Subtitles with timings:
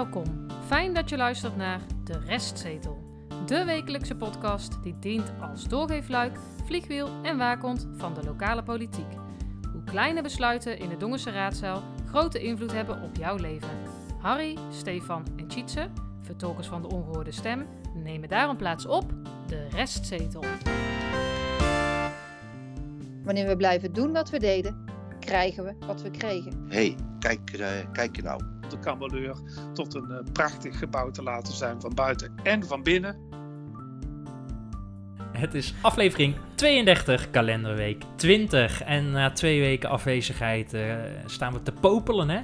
[0.00, 0.46] Welkom.
[0.66, 2.98] Fijn dat je luistert naar De Restzetel.
[3.46, 9.12] De wekelijkse podcast die dient als doorgeefluik, vliegwiel en waakhond van de lokale politiek.
[9.72, 13.68] Hoe kleine besluiten in de Dongense raadzaal grote invloed hebben op jouw leven.
[14.20, 15.88] Harry, Stefan en Tjitse,
[16.20, 19.12] vertolkers van de ongehoorde stem, nemen daarom plaats op
[19.46, 20.44] De Restzetel.
[23.22, 24.84] Wanneer we blijven doen wat we deden,
[25.18, 26.64] krijgen we wat we kregen.
[26.68, 28.59] Hé, hey, kijk, uh, kijk je nou.
[28.70, 29.36] De kameleur
[29.72, 33.28] tot een uh, prachtig gebouw te laten zijn van buiten en van binnen.
[35.32, 38.82] Het is aflevering 32, kalenderweek 20.
[38.82, 40.94] En na twee weken afwezigheid uh,
[41.26, 42.40] staan we te popelen, hè?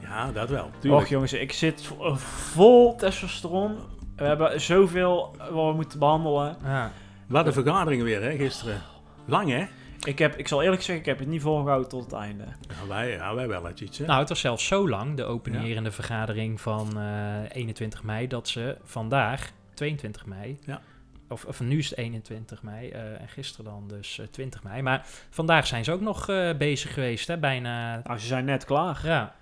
[0.00, 0.70] Ja, dat wel.
[0.88, 3.76] Och jongens, ik zit vol testosteron.
[4.16, 6.56] We hebben zoveel wat we moeten behandelen.
[6.62, 6.92] Ja.
[7.28, 8.82] Wat een vergadering weer, hè, gisteren.
[9.26, 9.66] Lang, hè?
[10.06, 12.44] Ik, heb, ik zal eerlijk zeggen, ik heb het niet volgehouden tot het einde.
[12.68, 14.06] Nou, wij, ja, wij wel iets, hè?
[14.06, 15.94] Nou, het was zelfs zo lang, de openerende ja.
[15.94, 20.80] vergadering van uh, 21 mei, dat ze vandaag, 22 mei, ja.
[21.28, 24.82] of, of nu is het 21 mei uh, en gisteren dan dus uh, 20 mei.
[24.82, 27.38] Maar vandaag zijn ze ook nog uh, bezig geweest, hè?
[27.38, 28.00] Bijna...
[28.04, 29.00] Nou, ze zijn net klaar.
[29.04, 29.34] Ja.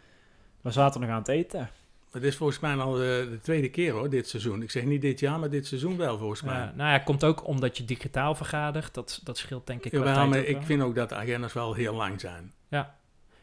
[0.60, 1.68] We zaten nog aan het eten.
[2.12, 4.62] Het is volgens mij al de, de, tweede keer hoor, dit seizoen.
[4.62, 6.56] Ik zeg niet dit jaar, maar dit seizoen wel volgens mij.
[6.58, 8.94] Ja, nou ja, komt ook omdat je digitaal vergadert.
[8.94, 10.26] Dat, dat scheelt denk ik ja, wel.
[10.26, 12.52] maar ik vind ook dat de agendas wel heel lang zijn.
[12.68, 12.96] Ja.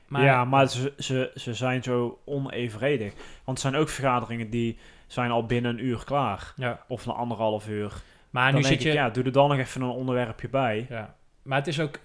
[0.07, 3.13] Maar, ja, maar ze, ze, ze zijn zo onevenredig.
[3.43, 4.77] Want er zijn ook vergaderingen die
[5.07, 6.53] zijn al binnen een uur klaar.
[6.55, 6.85] Ja.
[6.87, 7.93] Of een anderhalf uur.
[8.29, 8.89] Maar dan nu denk zit je...
[8.89, 10.85] Ik, ja, doe er dan nog even een onderwerpje bij.
[10.89, 11.15] Ja.
[11.41, 11.99] Maar het is ook...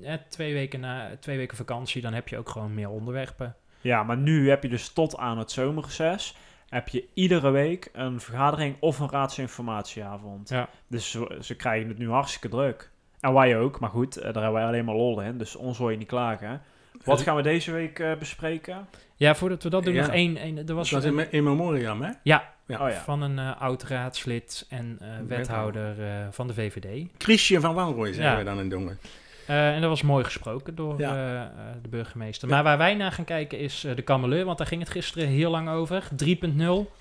[0.00, 3.56] Ja, twee, weken na, twee weken vakantie, dan heb je ook gewoon meer onderwerpen.
[3.80, 6.36] Ja, maar nu heb je dus tot aan het zomerreces
[6.70, 10.48] heb je iedere week een vergadering of een raadsinformatieavond.
[10.48, 10.68] Ja.
[10.86, 12.90] Dus ze, ze, krijgen het nu hartstikke druk.
[13.20, 15.90] En wij ook, maar goed, daar hebben wij alleen maar lol in, dus ons hoor
[15.90, 16.62] je niet klagen.
[17.04, 18.88] Wat gaan we deze week uh, bespreken?
[19.16, 20.00] Ja, voordat we dat doen, ja.
[20.00, 20.36] nog één...
[20.36, 22.10] één er was dat een, in, in memoriam, hè?
[22.22, 22.80] Ja, ja.
[22.80, 23.00] Oh, ja.
[23.00, 27.08] van een uh, oud raadslid en uh, wethouder uh, van de VVD.
[27.18, 28.38] Christian van Wanrooy zeggen Ja.
[28.38, 28.98] we dan in Dongen.
[29.48, 31.14] Uh, en dat was mooi gesproken door Ja.
[31.14, 31.42] uh, uh,
[31.82, 32.48] de burgemeester.
[32.48, 35.28] Maar waar wij naar gaan kijken is uh, de kameleur, want daar ging het gisteren
[35.28, 36.02] heel lang over.
[36.24, 36.28] 3.0.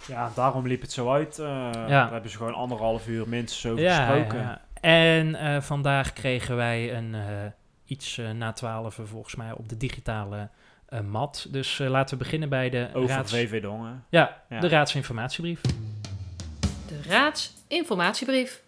[0.08, 1.36] Ja, daarom liep het zo uit.
[1.38, 1.72] Ja.
[1.88, 4.40] Daar hebben ze gewoon anderhalf uur minstens over Ja, gesproken.
[4.40, 4.62] ja.
[4.82, 7.22] En uh, vandaag kregen wij een uh,
[7.86, 10.50] iets uh, na 12 volgens mij op de digitale
[10.90, 11.48] uh, mat.
[11.50, 13.32] Dus uh, laten we beginnen bij de Over raads...
[13.32, 14.04] VV Dongen.
[14.10, 14.60] Ja, Ja.
[14.60, 15.62] de raadsinformatiebrief.
[16.88, 18.62] De raadsinformatiebrief.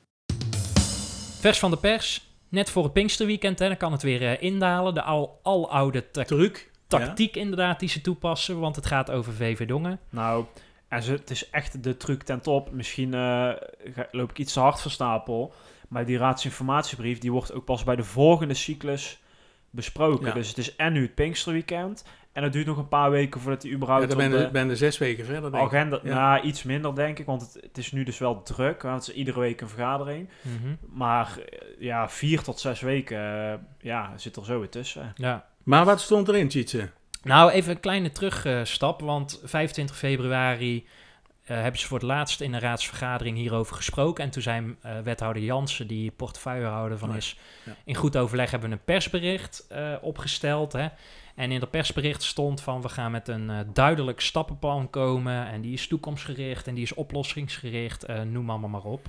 [1.40, 2.30] Vers van de pers.
[2.52, 4.94] Net voor het Pinksterweekend, hè, dan kan het weer uh, indalen.
[4.94, 6.72] De al, aloude ta Truc.
[6.88, 10.00] tactiek inderdaad die ze toepassen, want het gaat over VV Dongen.
[10.10, 10.46] Nou,
[10.88, 12.72] en ze, het is echt de truc ten top.
[12.72, 13.52] Misschien uh,
[13.94, 15.54] ga, loop ik iets te hard van stapel.
[15.90, 19.22] Maar die raadsinformatiebrief die wordt ook pas bij de volgende cyclus
[19.70, 20.28] besproken.
[20.28, 20.34] Ja.
[20.34, 22.04] Dus het is en nu het Pinksterweekend.
[22.34, 24.70] En het duurt nog een paar weken voordat hij überhaupt Ja, dan ben de ben
[24.70, 25.74] er zes weken verder, denk ik.
[25.74, 26.00] agenda...
[26.04, 26.14] Ja.
[26.14, 28.82] Nou, iets minder denk ik, want het, het is nu dus wel druk.
[28.82, 30.30] Want het is iedere week een vergadering.
[30.42, 30.78] Mm -hmm.
[30.90, 35.14] Maar uh, ja, vier tot zes weken uh, ja, zit er zo weer tussen.
[35.16, 35.46] Ja.
[35.64, 36.90] Maar wat stond erin, Tjitse?
[37.24, 42.54] Nou, even een kleine terugstap, want 25 februari uh, hebben ze voor het laatst in
[42.54, 44.24] een raadsvergadering hierover gesproken.
[44.24, 47.76] En toen zijn uh, wethouder Jansen, die portefeuillehouder van is, ja.
[47.86, 50.74] in goed overleg hebben we een persbericht uh, opgesteld.
[50.74, 50.88] Hè.
[51.36, 55.48] En in dat persbericht stond van we gaan met een uh, duidelijk stappenplan komen.
[55.48, 59.08] En die is toekomstgericht en die is oplossingsgericht, uh, noem allemaal maar op.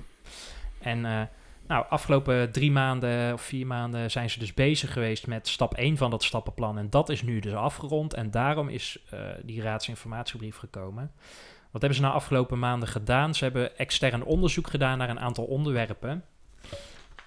[0.79, 1.21] En uh,
[1.67, 5.97] nou, afgelopen drie maanden of vier maanden zijn ze dus bezig geweest met stap 1
[5.97, 6.77] van dat stappenplan.
[6.77, 8.13] En dat is nu dus afgerond.
[8.13, 8.99] En daarom is
[9.43, 11.11] die raadsinformatiebrief gekomen.
[11.71, 13.35] Wat hebben ze nou afgelopen maanden gedaan?
[13.35, 16.23] Ze hebben extern onderzoek gedaan naar een aantal onderwerpen.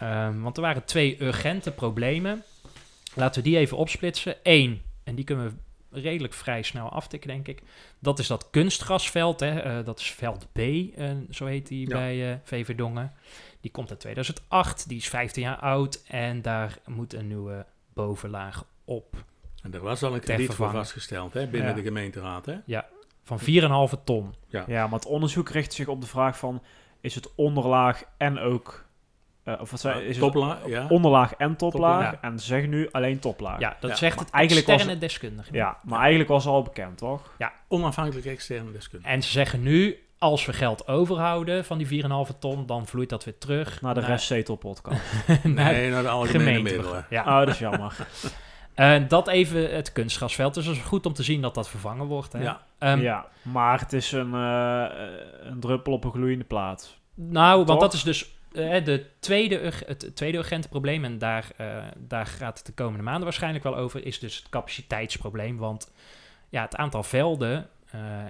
[0.03, 2.43] Um, want er waren twee urgente problemen.
[3.15, 4.35] Laten we die even opsplitsen.
[4.43, 5.47] Eén, en die kunnen
[5.91, 7.63] we redelijk vrij snel aftikken, denk ik.
[7.99, 9.41] Dat is dat kunstgrasveld.
[9.41, 9.79] Hè?
[9.79, 11.97] Uh, dat is veld B, uh, zo heet die ja.
[11.97, 13.13] bij uh, VV Dongen.
[13.61, 16.03] Die komt uit 2008, die is 15 jaar oud.
[16.07, 19.25] En daar moet een nieuwe bovenlaag op.
[19.63, 21.47] En er was al een krediet voor vastgesteld hè?
[21.47, 21.77] binnen ja.
[21.77, 22.47] de gemeenteraad.
[22.47, 22.57] Hè?
[22.65, 22.87] Ja,
[23.23, 24.35] van 4,5 ton.
[24.49, 24.65] Ja.
[24.67, 26.63] ja, maar het onderzoek richt zich op de vraag van...
[27.01, 28.85] is het onderlaag en ook...
[29.49, 30.35] Uh, of wat is het
[30.67, 30.87] ja.
[30.89, 32.13] onderlaag en toplaag.
[32.13, 32.19] Ja.
[32.21, 33.61] En ze zeggen nu alleen toplaag.
[33.61, 35.55] Ja, dat ja, zegt het eigenlijk externe was, deskundige.
[35.55, 37.35] Ja, maar eigenlijk was het al bekend, toch?
[37.39, 37.53] Ja.
[37.69, 39.13] Onafhankelijk externe deskundige.
[39.13, 43.25] En ze zeggen nu, als we geld overhouden van die 4,5 ton, dan vloeit dat
[43.25, 43.81] weer terug.
[43.81, 44.09] Naar de naar...
[44.09, 45.01] restzetelpodcast.
[45.43, 47.07] naar nee, naar de algemene middelen.
[47.11, 47.21] Ja.
[47.23, 47.97] Oh, dat is jammer.
[48.77, 50.55] Uh, dat even het kunstgrasveld.
[50.55, 52.33] Dus het is goed om te zien dat dat vervangen wordt.
[52.33, 52.43] Hè?
[52.43, 52.61] Ja.
[52.79, 54.85] Um, ja, maar het is een, uh,
[55.41, 56.99] een druppel op een gloeiende plaat.
[57.15, 57.67] Nou, Toch?
[57.67, 61.05] want dat is dus uh, de tweede, het tweede urgente probleem.
[61.05, 61.49] En daar,
[61.97, 64.07] daar gaat het de komende maanden waarschijnlijk wel over.
[64.07, 65.57] Is dus het capaciteitsprobleem.
[65.57, 65.93] Want
[66.49, 67.69] ja, het aantal velden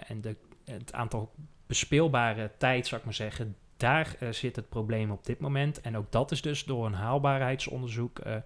[0.07, 1.33] en de het aantal
[1.67, 5.81] bespeelbare tijd, zou ik maar zeggen, daar eh, zit het probleem op dit moment.
[5.81, 8.37] En ook dat is dus door een haalbaarheidsonderzoek eh,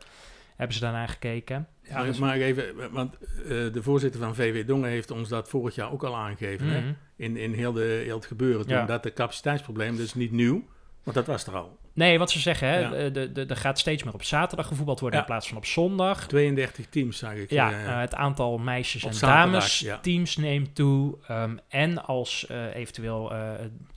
[0.56, 1.68] hebben ze daarnaar gekeken.
[1.82, 5.92] Ja, maar even, want eh, de voorzitter van VW Dongen heeft ons dat vorig jaar
[5.92, 6.66] ook al aangegeven.
[6.66, 6.80] hè?
[6.80, 6.92] Mhm.
[7.16, 8.66] In, in heel, de, heel het gebeuren.
[8.66, 8.84] Toen Ja.
[8.86, 10.64] dat de capaciteitsprobleem, is niet nieuw,
[11.02, 11.78] want dat was er al.
[11.92, 13.08] Nee, wat ze zeggen, hè, Ja.
[13.10, 15.24] de, de, er gaat steeds meer op zaterdag gevoetbald worden Ja.
[15.24, 16.26] in plaats van op zondag.
[16.26, 17.50] 32 teams, zag ik.
[17.50, 21.16] Ja, eh, eh, het aantal meisjes op en zaterdag, dames teams neemt toe.
[21.26, 23.50] Ehm, en als eh, eventueel eh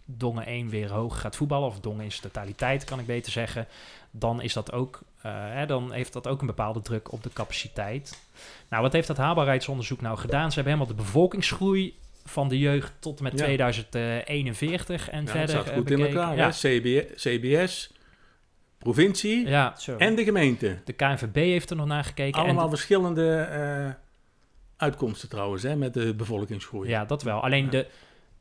[0.06, 3.68] Dongen 1 weer hoog gaat voetballen, of Dongen in zijn totaliteit kan ik beter zeggen,
[4.12, 8.20] dan, is dat ook, hè, dan heeft dat ook een bepaalde druk op de capaciteit.
[8.70, 10.50] Nou, wat heeft dat haalbaarheidsonderzoek nou gedaan?
[10.50, 13.44] Ze hebben helemaal de bevolkingsgroei van de jeugd tot en met Ja.
[13.44, 16.36] 2041 en ja, verder zat eh, goed in elkaar.
[16.36, 16.50] Ja.
[17.16, 17.92] CBS,
[18.78, 20.78] provincie ja, en de gemeente.
[20.86, 22.40] de KNVB heeft er nog naar gekeken.
[22.40, 23.90] en Allemaal verschillende eh,
[24.78, 26.90] uitkomsten trouwens, hè, met de bevolkingsgroei.
[26.90, 27.44] ja, dat wel.
[27.44, 27.70] Alleen Ja.
[27.70, 27.88] de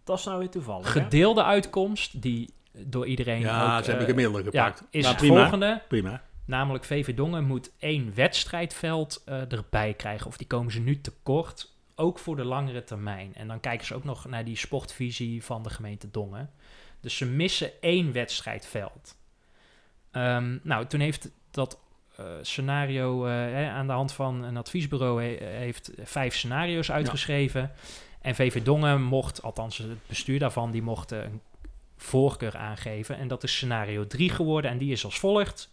[0.05, 0.95] Dat is nou weer toevallig.
[0.95, 1.01] hè?
[1.01, 3.85] gedeelde uitkomst, die door iedereen Ja, ook...
[3.85, 4.79] ze hebben eh, gemiddelde gepakt.
[4.81, 5.83] Ja, is Maar het prima, volgende.
[5.89, 6.23] Prima.
[6.47, 10.27] Namelijk VV Dongen moet één wedstrijdveld eh, erbij krijgen.
[10.27, 11.72] Of die komen ze nu tekort.
[12.03, 13.35] Ook voor de langere termijn.
[13.35, 16.51] En dan kijken ze ook nog naar die sportvisie van de gemeente Dongen.
[17.01, 19.17] Dus ze missen één wedstrijdveld.
[20.11, 21.79] Ehm, nou, toen heeft dat
[22.17, 27.73] eh, scenario eh, hè, aan de hand van een adviesbureau he- heeft vijf scenario's uitgeschreven.
[28.21, 31.41] En VV Dongen mocht, althans het bestuur daarvan, die mocht eh, een
[31.97, 33.17] voorkeur aangeven.
[33.17, 34.71] En dat is scenario 3 geworden.
[34.71, 35.71] En die is als volgt.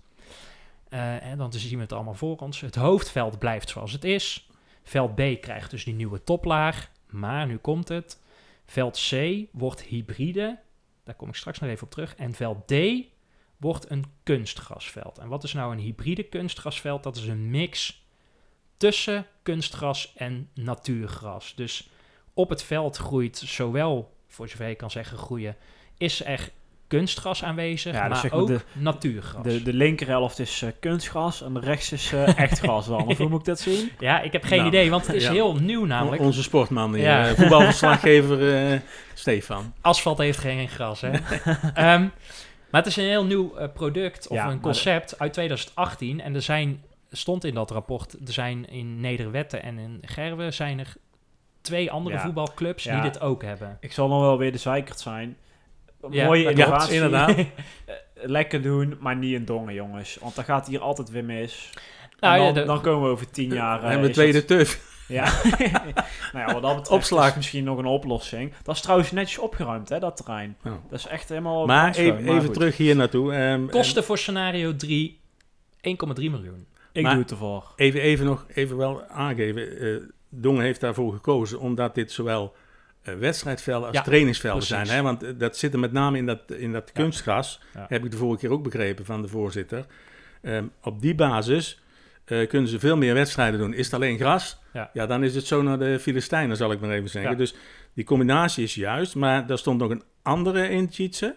[0.90, 2.62] Eh, en dan zien we het allemaal voor ons.
[2.62, 4.49] Het hoofdveld blijft zoals het is.
[4.90, 6.92] Veld B krijgt dus die nieuwe toplaag.
[7.10, 8.22] Maar nu komt het.
[8.66, 9.14] Veld C
[9.52, 10.60] wordt hybride.
[11.04, 12.16] Daar kom ik straks nog even op terug.
[12.16, 12.74] En veld D
[13.58, 15.18] wordt een kunstgrasveld.
[15.18, 17.04] En wat is nou een hybride kunstgrasveld?
[17.04, 18.04] Dat is een mix
[18.78, 21.56] tussen kunstgras en natuurgras.
[21.56, 21.90] Dus
[22.34, 25.56] op het veld groeit zowel, voor zover je kan zeggen groeien,
[25.98, 26.52] is er
[26.90, 29.44] kunstgras aanwezig, Ja, dus maar zeg maar ook de- natuurgras.
[29.44, 33.06] De, de linkerhelft is eh, kunstgras en de rechts is eh, echt gras dan.
[33.08, 33.92] Of hoe moet ik dat zien?
[34.00, 35.32] Ja, ik heb geen Nou, idee, want het is ja.
[35.32, 36.22] heel nieuw namelijk.
[36.22, 37.28] Onze sportman, hier, Ja.
[37.28, 38.82] eh, voetbalverslaggever
[39.14, 39.74] Stefan.
[39.82, 41.10] Asfalt heeft geen gras, hè?
[41.74, 42.08] Ehm,
[42.72, 46.22] maar het is een heel nieuw product of een concept uit 2018.
[46.22, 50.80] En er zijn, stond in dat rapport, er zijn in Nederwetten en in Gerwe zijn
[50.80, 50.94] er
[51.62, 53.78] twee andere voetbalclubs die dit ook hebben.
[53.80, 55.38] Ik zal nog wel weer de zeikert zijn.
[56.10, 56.94] Ja, Mooie innovatie.
[56.96, 57.36] inderdaad.
[57.86, 57.96] Eh,
[58.28, 60.18] Lekker doen, maar niet in dongen, jongens.
[60.22, 61.70] Want dan gaat hier altijd weer mis.
[62.20, 63.80] Nou, en ja, dan, de- dan komen we over tien jaar...
[63.80, 64.80] We eh, hebben tweede dat- tuf.
[65.08, 65.24] Ja.
[66.34, 67.30] nou ja, wat dat betreft Opslag.
[67.30, 68.54] is misschien nog een oplossing.
[68.64, 70.58] Dat is trouwens netjes opgeruimd, hè, dat terrein.
[70.64, 70.80] Ja.
[70.90, 73.34] Dat is echt helemaal Maar even, even terug hier naartoe.
[73.34, 75.20] ehm, Kosten voor scenario 3
[75.82, 76.66] 1,3 miljoen.
[76.92, 77.74] Ik Maar- doe het ervoor.
[77.76, 79.80] Even, even nog even wel aangeven.
[79.80, 79.96] eh
[80.30, 82.54] Dongen heeft daarvoor gekozen omdat dit zowel
[83.04, 84.88] wedstrijdvelden als Ja, trainingsvelden precies.
[84.88, 84.98] zijn.
[84.98, 85.04] Hè?
[85.04, 87.02] Want eh, dat zit er met name in dat, in dat Ja.
[87.02, 87.62] kunstgras.
[87.74, 87.86] Ja.
[87.90, 89.86] Heb ik de vorige keer ook begrepen van de voorzitter.
[90.42, 91.82] Ehm, op die basis
[92.26, 93.74] eh, kunnen ze veel meer wedstrijden doen.
[93.74, 94.58] Is het alleen gras?
[94.94, 95.06] Ja.
[95.06, 97.32] dan is het zo naar de Filistijnen, zal ik maar even zeggen.
[97.32, 97.38] Ja.
[97.38, 97.56] Dus
[97.94, 99.16] die combinatie is juist.
[99.16, 101.36] Maar daar stond nog een andere in, Tjitse.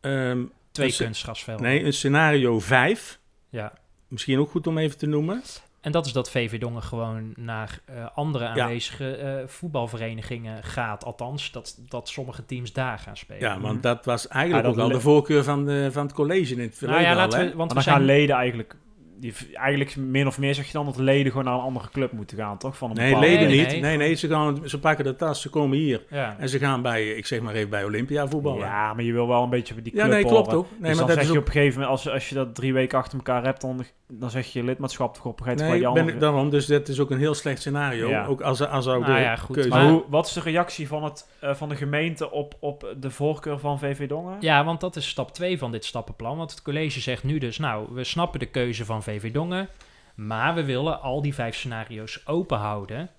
[0.00, 0.42] Ehm,
[0.72, 1.64] Twee eh, kunstgrasvelden.
[1.66, 3.18] nee, een scenario 5.
[3.48, 3.72] Ja.
[4.08, 5.42] Misschien ook goed om even te noemen.
[5.82, 8.50] En dat is dat VV Dongen gewoon naar eh, andere Ja.
[8.62, 11.04] aanwezige eh, voetbalverenigingen gaat.
[11.04, 13.40] Althans, dat, dat sommige teams daar gaan spelen.
[13.42, 16.02] Ja, want dat was eigenlijk Ja, dat ook al le- de voorkeur van, de, van
[16.06, 17.50] het college in het verleden nou ja, al, laten hè?
[17.50, 18.16] we, want Maar we dan gaan zijn...
[18.18, 18.76] leden eigenlijk...
[19.22, 22.12] Die, eigenlijk min of meer zeg je dan dat leden gewoon naar een andere club
[22.12, 22.76] moeten gaan, toch?
[22.76, 23.68] Van een Nee, bepaalde- leden Nee, niet.
[23.68, 23.80] nee.
[23.80, 26.02] Nee, nee, ze, gaan, ze pakken de tas, ze komen hier.
[26.10, 26.36] Ja.
[26.38, 28.58] En ze gaan bij, ik zeg maar even, bij Olympia voetballen.
[28.58, 30.54] Ja, Ja, maar je wil wel een beetje die club nee, klopt horen.
[30.58, 30.66] ook.
[30.70, 32.34] Nee, dus maar dan dat zeg is je op een gegeven moment, als, als je
[32.34, 35.66] dat drie weken achter elkaar hebt, dan, dan zeg je lidmaatschap toch op een gegeven
[35.66, 36.50] Nee, moment bij ben ik daarom.
[36.50, 38.08] Dus dat is ook een heel slecht scenario.
[38.08, 38.26] Ja.
[38.26, 39.70] Ook als, als ook Nou de ja, goed, keuze...
[39.70, 42.94] Maar Maar- hoe, wat is de reactie van, het, eh, van de gemeente op, op
[43.00, 44.36] de voorkeur van VV Dongen?
[44.40, 46.36] Ja, want dat is stap 2 van dit stappenplan.
[46.36, 49.68] Want het college zegt nu dus, nou, we snappen de keuze van VV Dongen,
[50.14, 53.10] maar we willen al die vijf scenario's open houden.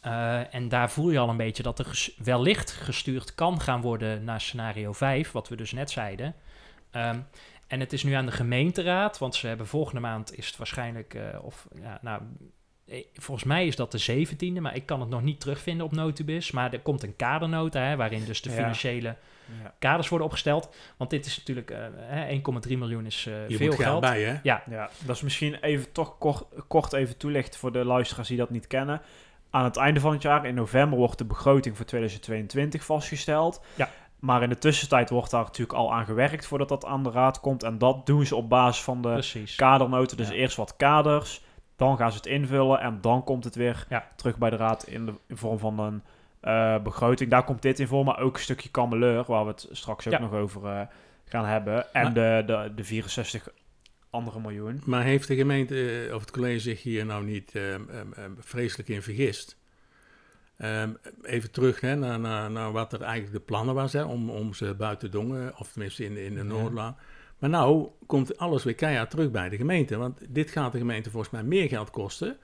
[0.00, 4.24] Eh, en daar voel je al een beetje dat er wellicht gestuurd kan gaan worden
[4.24, 6.34] naar scenario 5, wat we dus net zeiden.
[6.90, 7.18] Ehm,
[7.66, 11.14] en het is nu aan de gemeenteraad, want ze hebben volgende maand is het waarschijnlijk,
[11.14, 12.22] eh, of ja, nou,
[13.14, 16.50] volgens mij is dat de 17e, maar ik kan het nog niet terugvinden op Notubis.
[16.50, 19.16] Maar er komt een kadernota, hè, waarin dus de financiële
[19.62, 19.74] Ja.
[19.78, 20.74] kaders worden opgesteld.
[20.96, 24.00] Want dit is natuurlijk, eh, hè, 1,3 miljoen is eh, je veel moet geld geld.
[24.00, 24.36] bij, hè?
[24.42, 28.36] Ja, Ja, dat is misschien even toch kort, kort even toelichten voor de luisteraars die
[28.36, 29.00] dat niet kennen.
[29.50, 33.60] Aan het einde van het jaar, in november, wordt de begroting voor 2022 vastgesteld.
[33.74, 33.90] Ja.
[34.20, 37.40] Maar in de tussentijd wordt daar natuurlijk al aan gewerkt voordat dat aan de raad
[37.40, 37.62] komt.
[37.62, 39.54] En dat doen ze op basis van de precies.
[39.54, 40.16] kadernoten.
[40.16, 40.34] Dus Ja.
[40.34, 41.44] eerst wat kaders,
[41.76, 44.08] dan gaan ze het invullen en dan komt het weer Ja.
[44.16, 46.02] terug bij de raad in de in vorm van een
[46.40, 47.30] eh, begroting.
[47.30, 50.12] Daar komt dit in voor, maar ook een stukje kameleur, waar we het straks ook
[50.12, 50.18] Ja.
[50.18, 50.80] nog over eh,
[51.24, 51.92] gaan hebben.
[51.94, 53.48] En Maar- de, de, de 64
[54.10, 54.82] andere miljoen.
[54.84, 58.30] Maar heeft de gemeente eh, of het college zich hier nou niet ehm, ehm, ehm,
[58.38, 59.56] vreselijk in vergist?
[61.22, 64.54] Even terug hè, naar, naar, naar wat er eigenlijk de plannen was hè, om, om
[64.54, 66.96] ze buiten Dongen, of tenminste in, de- in de Ja.
[67.38, 69.96] Maar nou komt alles weer keihard terug bij de gemeente.
[69.96, 72.36] Want dit gaat de gemeente volgens mij meer geld kosten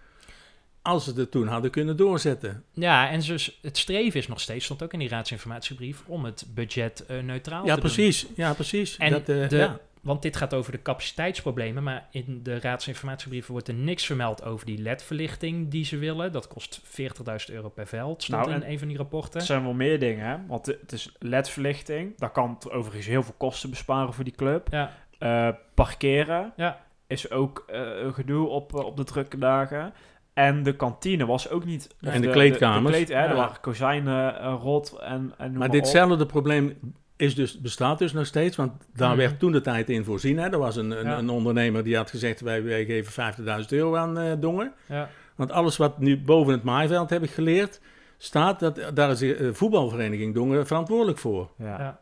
[0.82, 2.64] als ze het toen hadden kunnen doorzetten.
[2.72, 6.46] Ja, en dus het streven is nog steeds, stond ook in die raadsinformatiebrief, om het
[6.54, 7.90] budget eh, neutraal Ja, te doen.
[7.90, 8.26] precies.
[8.36, 8.96] Ja, precies.
[8.96, 9.78] En dat, eh, de, ja.
[10.02, 14.66] Want dit gaat over de capaciteitsproblemen, maar in de raadsinformatiebrief wordt er niks vermeld over
[14.66, 16.32] die LED-verlichting die ze willen.
[16.32, 19.40] Dat kost 40.000 euro per veld, stond Nou, in en- een van die rapporten.
[19.40, 20.36] Er zijn wel meer dingen, hè?
[20.46, 22.18] Want het is LED-verlichting.
[22.18, 24.68] Daar kan het overigens heel veel kosten besparen voor die club.
[24.70, 26.80] Ja, Eh, parkeren ja.
[27.06, 29.92] is ook eh, een gedoe op, eh, op de drukke dagen.
[30.34, 31.94] En de kantine was ook niet...
[32.00, 32.84] En de kleedkamers.
[32.84, 33.30] De, kleed, hè, Ja.
[33.30, 35.72] Er waren kozijnen rot en, en noem Maar op.
[35.74, 36.78] ditzelfde probleem
[37.22, 39.18] is dus, bestaat dus nog steeds, want daar Mhm.
[39.18, 40.38] werd toen de tijd in voorzien.
[40.38, 40.48] Hè.
[40.50, 41.18] Er was een, een, Ja.
[41.18, 44.72] een ondernemer die had gezegd, wij, wij geven 50.000 euro aan eh, Dongen.
[44.88, 45.08] ja.
[45.36, 47.80] Want alles wat nu boven het maaiveld heb ik geleerd,
[48.18, 51.50] staat, dat, daar is de eh, voetbalvereniging Dongen verantwoordelijk voor.
[51.58, 51.78] Ja.
[51.78, 52.00] Ja.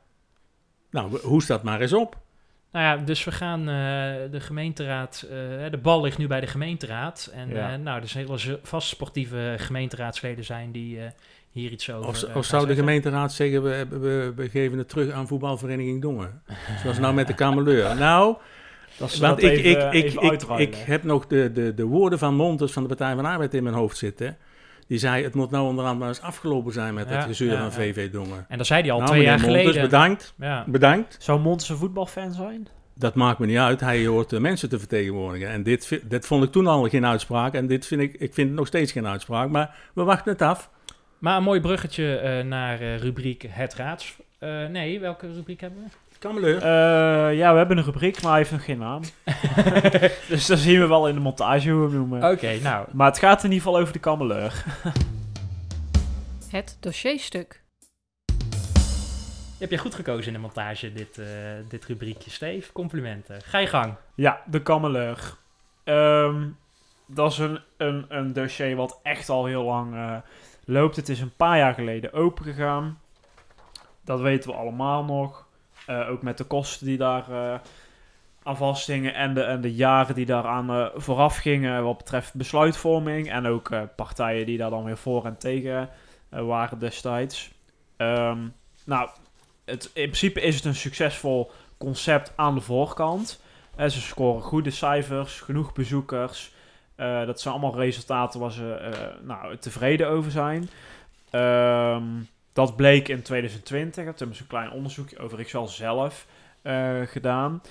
[0.91, 2.19] Nou, hoest dat maar eens op.
[2.73, 3.67] Nou ja, dus we gaan eh,
[4.31, 5.31] de gemeenteraad, eh,
[5.71, 7.31] de bal ligt nu bij de gemeenteraad.
[7.35, 7.73] En Ja.
[7.73, 11.11] eh, nou, er zullen z- vast sportieve gemeenteraadsleden zijn die eh,
[11.51, 14.89] hier iets over Of, eh, of zou de gemeenteraad zeggen, we, we, we geven het
[14.89, 16.43] terug aan voetbalvereniging Dongen.
[16.83, 17.97] Zoals nou met de kameleur.
[17.97, 18.37] Nou,
[18.99, 22.35] Dat Want ik, even, ik, ik, even ik, heb nog de, de, de woorden van
[22.35, 24.37] Montes van de Partij van de Arbeid in mijn hoofd zitten.
[24.87, 27.61] Die zei, het moet nou onderhand maar eens afgelopen zijn met Ja, het gezeur ja,
[27.63, 27.73] van.
[27.73, 28.45] VV Dongen.
[28.49, 29.83] En dat zei hij al nou, twee jaar Montes, geleden.
[29.83, 30.65] bedankt, Ja.
[30.67, 31.17] bedankt.
[31.21, 32.69] Zou Montes een voetbalfan zijn?
[32.95, 35.49] Dat maakt me niet uit, hij hoort de mensen te vertegenwoordigen.
[35.49, 38.49] En dit, dit vond ik toen al geen uitspraak en dit vind ik, ik vind
[38.49, 39.51] het nog steeds geen uitspraak.
[39.51, 40.71] Maar we wachten het af.
[41.21, 44.17] Maar een mooi bruggetje eh, naar eh, rubriek Het Raads.
[44.39, 46.19] eh, nee, welke rubriek hebben we?
[46.19, 46.57] Kameleur.
[46.57, 49.03] Eh, ja, we hebben een rubriek, maar hij heeft nog geen naam.
[50.29, 52.31] dus dan zien we wel in de montage hoe we hem noemen.
[52.33, 54.65] Oké, nou, Maar het gaat in ieder geval over de kameleur.
[56.51, 57.63] Het dossierstuk.
[59.59, 61.27] heb je goed gekozen in de montage, dit, eh,
[61.69, 62.73] dit rubriekje, Steve.
[62.73, 63.43] Complimenten.
[63.43, 63.95] Ga je gang.
[64.15, 65.37] Ja, de kameleur.
[65.85, 66.47] Ehm,
[67.07, 70.17] dat is een, een, een dossier wat echt al heel lang eh,
[70.65, 70.97] loopt.
[70.97, 73.01] Het is een paar jaar geleden opengegaan.
[74.05, 75.47] Dat weten we allemaal nog.
[75.87, 77.59] Eh, ook met de kosten die daar eh,
[78.43, 83.31] aan en de, en de jaren die daaraan eh vooraf gingen wat betreft besluitvorming.
[83.31, 85.89] En ook partijen die daar dan weer voor en tegen
[86.29, 87.51] waren destijds.
[87.97, 88.39] Ehm,
[88.85, 89.09] nou,
[89.65, 93.43] het, in principe is het een succesvol concept aan de voorkant.
[93.77, 96.53] Ze scoren goede cijfers, genoeg bezoekers.
[97.01, 98.91] Eh, dat zijn allemaal resultaten waar ze eh,
[99.27, 100.71] nou, tevreden over zijn.
[101.31, 102.03] Ehm,
[102.53, 104.05] dat bleek in 2020.
[104.05, 106.27] Toen hebben ze een klein onderzoekje over Excel zelf
[106.63, 107.63] eh, gedaan.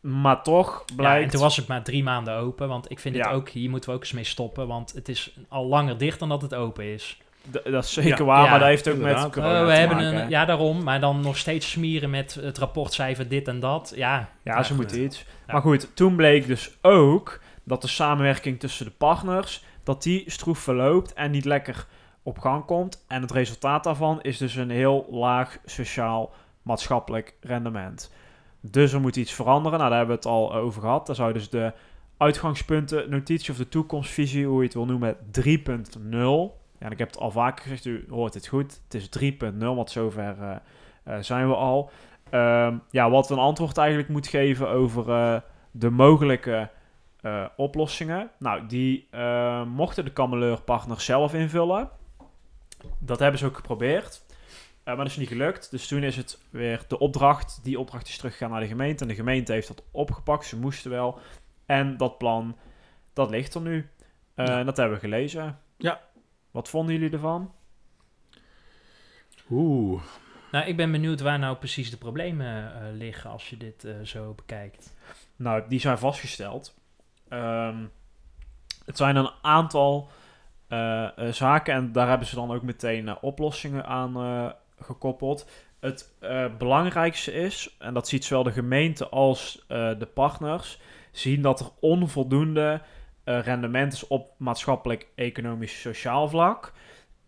[0.00, 1.24] Maar toch Ja, blijkt...
[1.24, 3.22] en toen was het maar drie maanden open, want ik vind Ja.
[3.26, 6.18] het ook, hier moeten we ook eens mee stoppen, want het is al langer dicht
[6.18, 7.20] dan dat het open is.
[7.50, 9.22] D- dat is zeker Ja, waar, ja, maar dat heeft ook inderdaad.
[9.24, 12.34] met corona we te hebben maken, een, ja, daarom, maar dan nog steeds smeren met
[12.34, 13.92] het rapportcijfer dit en dat.
[13.96, 15.18] Ja, Ja, ze moeten iets.
[15.46, 15.52] Ja.
[15.52, 20.58] Maar goed, toen bleek dus ook dat de samenwerking tussen de partners, dat die stroef
[20.58, 21.86] verloopt en niet lekker
[22.22, 23.04] op gang komt.
[23.08, 28.12] En het resultaat daarvan is dus een heel laag sociaal maatschappelijk rendement.
[28.60, 29.78] Dus er moet iets veranderen.
[29.78, 31.06] Nou, daar hebben we het al over gehad.
[31.06, 31.72] Daar zou dus de
[32.16, 36.58] uitgangspunten, notitie of de toekomstvisie, hoe je het wil noemen, 3.0.
[36.78, 38.80] Ja, en ik heb het al vaker gezegd, u hoort het goed.
[38.88, 40.56] Het is 3.0, want zover eh,
[41.04, 41.90] eh, zijn we al.
[42.30, 45.36] Ehm, ja, wat een antwoord eigenlijk moet geven over eh,
[45.70, 46.70] de mogelijke
[47.22, 48.30] eh, oplossingen.
[48.38, 51.90] Nou, die eh, mochten de kameleurpartners zelf invullen.
[52.98, 54.22] Dat hebben ze ook geprobeerd.
[54.28, 55.70] Eh, maar dat is niet gelukt.
[55.70, 57.60] Dus toen is het weer de opdracht.
[57.62, 59.02] Die opdracht is teruggegaan naar de gemeente.
[59.02, 60.44] En de gemeente heeft dat opgepakt.
[60.44, 61.18] Ze moesten wel.
[61.66, 62.56] En dat plan,
[63.12, 63.88] dat ligt er nu.
[64.34, 64.64] Eh, Ja.
[64.64, 65.58] Dat hebben we gelezen.
[65.76, 66.00] Ja.
[66.50, 67.52] Wat vonden jullie ervan?
[69.50, 70.02] Oeh.
[70.52, 73.94] Nou, ik ben benieuwd waar nou precies de problemen eh, liggen als je dit eh,
[74.02, 74.94] zo bekijkt.
[75.36, 76.78] Nou, die zijn vastgesteld.
[77.30, 77.84] Ehm,
[78.84, 80.10] het zijn een aantal
[80.70, 85.50] eh, eh, zaken en daar hebben ze dan ook meteen eh, oplossingen aan gekoppeld.
[85.80, 86.12] Het
[86.58, 90.80] belangrijkste is, en dat ziet zowel de gemeente als de partners,
[91.12, 92.80] zien dat er onvoldoende
[93.24, 96.72] rendement is op maatschappelijk, economisch, sociaal vlak.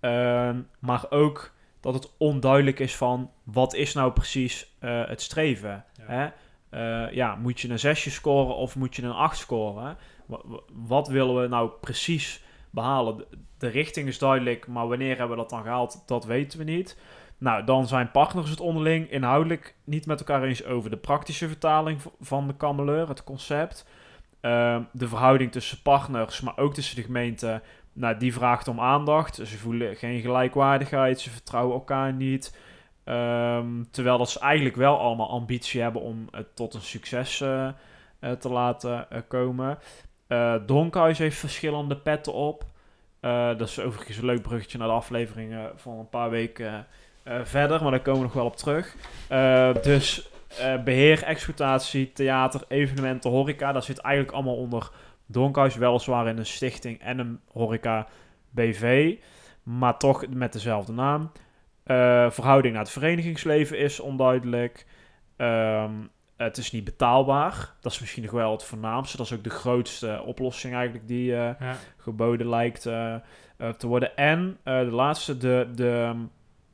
[0.01, 5.85] Ehm, maar ook dat het onduidelijk is van wat is nou precies het streven.
[5.93, 6.05] Ja.
[6.07, 6.29] Hè?
[6.73, 9.97] Eh, ja, moet je een zesje scoren of moet je een acht scoren?
[10.27, 13.25] Wa- wa- Wat willen we nou precies behalen?
[13.59, 16.99] De richting is duidelijk, maar wanneer hebben we dat dan gehaald, dat weten we niet.
[17.39, 22.01] Nou, dan zijn partners het onderling inhoudelijk niet met elkaar eens over de praktische vertaling
[22.21, 23.87] van de kameleur, het concept.
[24.41, 27.63] Ehm, de verhouding tussen partners, maar ook tussen de gemeenten,
[27.93, 29.35] nou, die vraagt om aandacht.
[29.35, 32.57] Ze voelen geen gelijkwaardigheid, ze vertrouwen elkaar niet.
[33.05, 37.69] Ehm, terwijl dat ze eigenlijk wel allemaal ambitie hebben om het tot een succes eh,
[38.19, 39.79] eh, te laten eh, komen.
[40.67, 42.65] Donkhuis heeft verschillende petten op.
[43.21, 46.87] Dat is overigens een leuk bruggetje naar de afleveringen van een paar weken
[47.43, 48.97] verder, maar daar komen we nog wel op terug.
[49.83, 54.91] Dus eh, beheer, exploitatie, theater, evenementen, horeca, dat zit eigenlijk allemaal onder
[55.27, 58.07] Donkhuis, weliswaar in een stichting en een horeca
[58.51, 59.17] BV,
[59.63, 61.31] maar toch met dezelfde naam.
[61.83, 64.87] Eh, verhouding naar het verenigingsleven is onduidelijk.
[65.37, 65.93] Ehm,
[66.37, 67.75] het is niet betaalbaar.
[67.81, 69.17] Dat is misschien nog wel het voornaamste.
[69.17, 71.77] Dat is ook de grootste oplossing eigenlijk die eh, Ja.
[71.97, 73.15] geboden lijkt eh,
[73.77, 74.17] te worden.
[74.17, 76.15] En de laatste, de, de,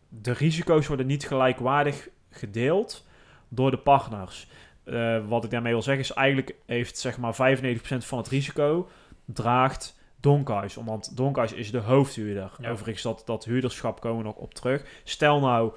[0.09, 3.07] de risico's worden niet gelijkwaardig gedeeld
[3.49, 4.49] door de partners.
[5.29, 8.89] Wat ik daarmee wil zeggen is eigenlijk heeft zeg maar 95% van het risico
[9.25, 10.75] draagt Donkhuis.
[10.75, 12.51] Want Donkhuis is de hoofdhuurder.
[12.61, 12.71] Ja.
[12.71, 14.85] Overigens dat, dat huurderschap komen we nog op terug.
[15.05, 15.73] Stel nou,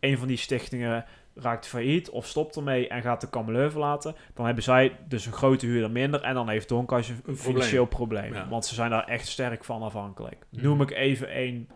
[0.00, 1.04] een van die stichtingen
[1.36, 5.32] raakt failliet of stopt ermee en gaat de kameleur verlaten, dan hebben zij dus een
[5.32, 8.34] grote huurder minder en dan heeft Donkhuis een, Een financieel probleem.
[8.34, 8.48] Ja.
[8.48, 10.46] Want ze zijn daar echt sterk van afhankelijk.
[10.50, 10.62] Mhm.
[10.62, 11.68] Noem ik even één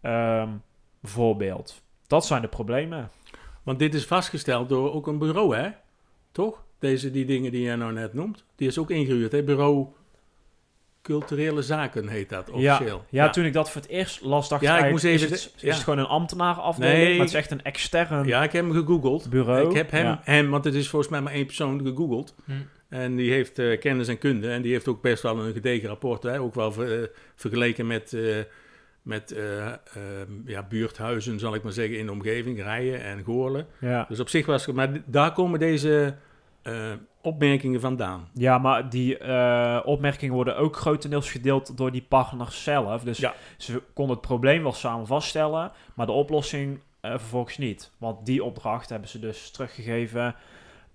[0.00, 0.48] ehm,
[1.02, 1.82] voorbeeld.
[2.06, 3.10] Dat zijn de problemen.
[3.62, 5.70] Want dit is vastgesteld door ook een bureau, hè?
[6.32, 6.64] Toch?
[6.78, 8.44] Deze die dingen die jij nou net noemt.
[8.56, 9.42] Die is ook ingehuurd, hè?
[9.42, 9.86] Bureau
[11.08, 13.04] Culturele Zaken heet dat officieel.
[13.08, 15.52] Ja, toen ik dat voor het eerst las, dacht Ja, ik, moest is, even het,
[15.56, 15.72] is ja.
[15.74, 17.10] het gewoon een ambtenarenafdeling, Nee.
[17.10, 19.30] maar het is echt een extern Ja, ik heb hem gegoogeld.
[19.30, 19.68] bureau.
[19.70, 20.20] Ik heb hem, Ja.
[20.24, 22.34] hem, want het is volgens mij maar één persoon, gegoogeld.
[22.44, 22.52] Hm.
[22.88, 24.50] En die heeft eh, kennis en kunde.
[24.50, 26.22] En die heeft ook best wel een gedegen rapport.
[26.22, 26.40] Hè?
[26.40, 28.22] Ook wel ver- eh, vergeleken met, eh,
[29.02, 29.74] met eh, ehm,
[30.44, 32.62] ja, buurthuizen, zal ik maar zeggen, in de omgeving.
[32.62, 33.66] Rijen en Goorlen.
[33.80, 34.04] Ja.
[34.08, 34.74] Dus op zich was het...
[34.74, 36.14] Maar daar komen deze
[36.72, 38.28] eh, opmerkingen vandaan.
[38.34, 43.02] Ja, maar die eh, opmerkingen worden ook grotendeels gedeeld door die partners zelf.
[43.02, 43.34] Dus Ja.
[43.56, 47.92] ze konden het probleem wel samen vaststellen, maar de oplossing eh, vervolgens niet.
[47.98, 50.34] Want die opdracht hebben ze dus teruggegeven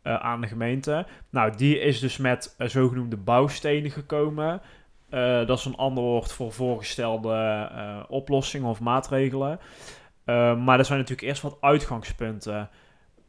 [0.02, 1.06] eh, aan de gemeente.
[1.30, 4.62] Nou, die is dus met zogenoemde bouwstenen gekomen.
[5.10, 7.34] Eh, dat is een ander woord voor voorgestelde
[7.74, 9.60] eh, oplossingen of maatregelen.
[10.26, 12.70] Eh, maar er zijn natuurlijk eerst wat uitgangspunten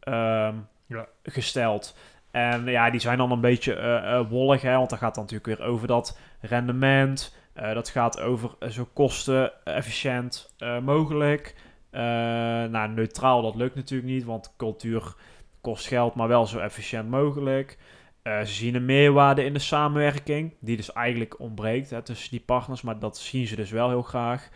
[0.01, 0.55] ehm,
[0.87, 1.07] Ja.
[1.23, 1.97] gesteld.
[2.35, 5.59] En ja, die zijn dan een beetje eh, wollig, hè, want dan gaat het natuurlijk
[5.59, 7.37] weer over dat rendement.
[7.53, 11.55] Eh, dat gaat over zo kostenefficiënt eh mogelijk.
[11.91, 15.15] Nou, neutraal, dat lukt natuurlijk niet, want cultuur
[15.61, 17.79] kost geld, maar wel zo efficiënt mogelijk.
[18.23, 22.83] Ze zien een meerwaarde in de samenwerking, die dus eigenlijk ontbreekt hè, tussen die partners,
[22.83, 24.49] maar dat zien ze dus wel heel graag.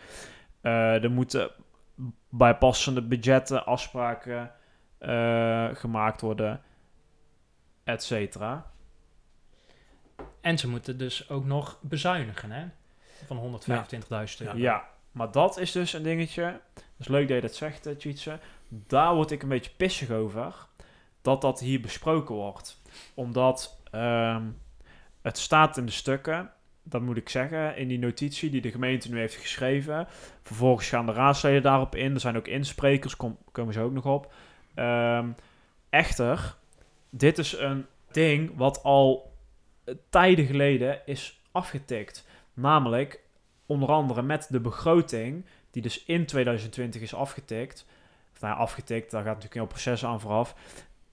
[0.61, 1.51] Er moeten
[2.29, 4.51] bijpassende budgetten, afspraken
[5.73, 6.61] gemaakt worden,
[7.89, 8.71] et cetera.
[10.41, 12.65] En ze moeten dus ook nog bezuinigen, hè?
[13.25, 13.67] Van 125.000
[14.39, 14.57] euro.
[14.57, 16.61] Ja, maar dat is dus een dingetje.
[16.97, 18.39] Dus leuk dat je dat zegt, uh, Tjitse.
[18.67, 20.67] Daar word ik een beetje pissig over.
[21.21, 22.81] Dat dat hier besproken wordt.
[23.13, 24.43] Omdat ehm,
[25.21, 26.51] het staat in de stukken.
[26.83, 27.77] Dat moet ik zeggen.
[27.77, 30.07] In die notitie die de gemeente nu heeft geschreven.
[30.41, 32.13] Vervolgens gaan de raadsleden daarop in.
[32.13, 33.15] Er zijn ook insprekers.
[33.15, 34.33] Kom, komen ze ook nog op.
[34.75, 35.29] Ehm,
[35.89, 36.57] echter,
[37.09, 39.33] dit is een ding wat al
[39.83, 42.27] eh, tijden geleden is afgetikt.
[42.53, 43.23] Namelijk
[43.65, 47.85] onder andere met de begroting, die dus in 2020 is afgetikt.
[48.33, 50.55] Of nou ja, afgetikt, daar gaat natuurlijk een heel proces aan vooraf.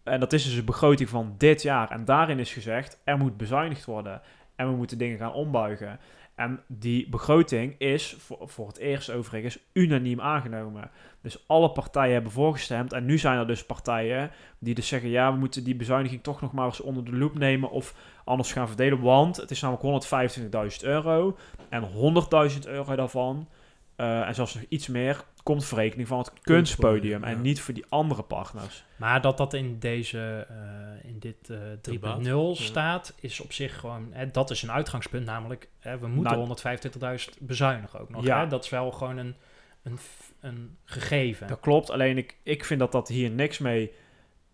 [0.02, 1.90] En dat is dus een begroting van dit jaar.
[1.90, 4.20] En daarin is gezegd, er moet bezuinigd worden.
[4.56, 6.00] En we moeten dingen gaan ombuigen.
[6.36, 10.90] En die begroting is voor, het eerst overigens unaniem aangenomen.
[11.20, 12.92] Dus alle partijen hebben voorgestemd.
[12.92, 15.10] En nu zijn er dus partijen die dus zeggen...
[15.10, 17.70] ja, we moeten die bezuiniging toch nog maar eens onder de loep nemen...
[17.70, 17.94] of
[18.24, 19.00] anders gaan verdelen.
[19.00, 20.06] Want het is namelijk
[20.80, 21.36] 125.000 euro.
[21.68, 21.82] En
[22.52, 23.48] 100.000 euro daarvan,
[23.96, 25.24] eh, en zelfs nog iets meer...
[25.42, 27.20] komt voor rekening van het kunstpodium...
[27.20, 27.26] ja.
[27.26, 28.84] en niet voor die andere partners.
[28.96, 32.64] Maar dat dat in deze, eh, in dit eh 3.0 Debat, ja.
[32.64, 37.18] staat, is op zich gewoon, hè, dat is een uitgangspunt, namelijk, hè, we moeten Nou,
[37.18, 38.24] 125.000 bezuinigen ook nog.
[38.24, 38.40] Ja.
[38.40, 38.46] Hè?
[38.46, 39.34] Dat is wel gewoon een,
[39.82, 39.98] een,
[40.40, 41.46] een gegeven.
[41.46, 43.92] Dat klopt, alleen ik, ik vind dat dat hier niks mee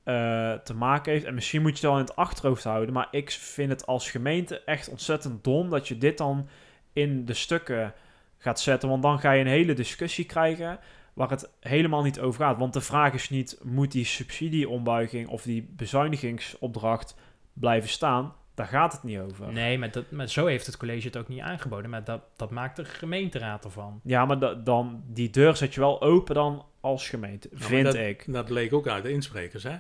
[0.05, 1.25] eh, te maken heeft.
[1.25, 2.95] En misschien moet je het wel in het achterhoofd houden.
[2.95, 6.49] Maar ik vind het als gemeente echt ontzettend dom dat je dit dan
[6.93, 7.95] in de stukken
[8.43, 8.89] gaat zetten.
[8.89, 10.79] Want dan ga je een hele discussie krijgen
[11.15, 12.59] waar het helemaal niet over gaat.
[12.59, 17.15] Want de vraag is niet, moet die subsidieombuiging of die bezuinigingsopdracht
[17.53, 18.35] blijven staan?
[18.55, 19.53] Daar gaat het niet over.
[19.53, 21.91] Nee, maar, dat, maar zo heeft het college het ook niet aangeboden.
[21.91, 24.01] Maar dat, dat maakt de gemeenteraad ervan.
[24.05, 27.95] Ja, maar da- dan, die deur zet je wel open dan als gemeente, vind dat-
[27.95, 28.25] ik.
[28.33, 29.77] Dat leek ook uit de insprekers, hè?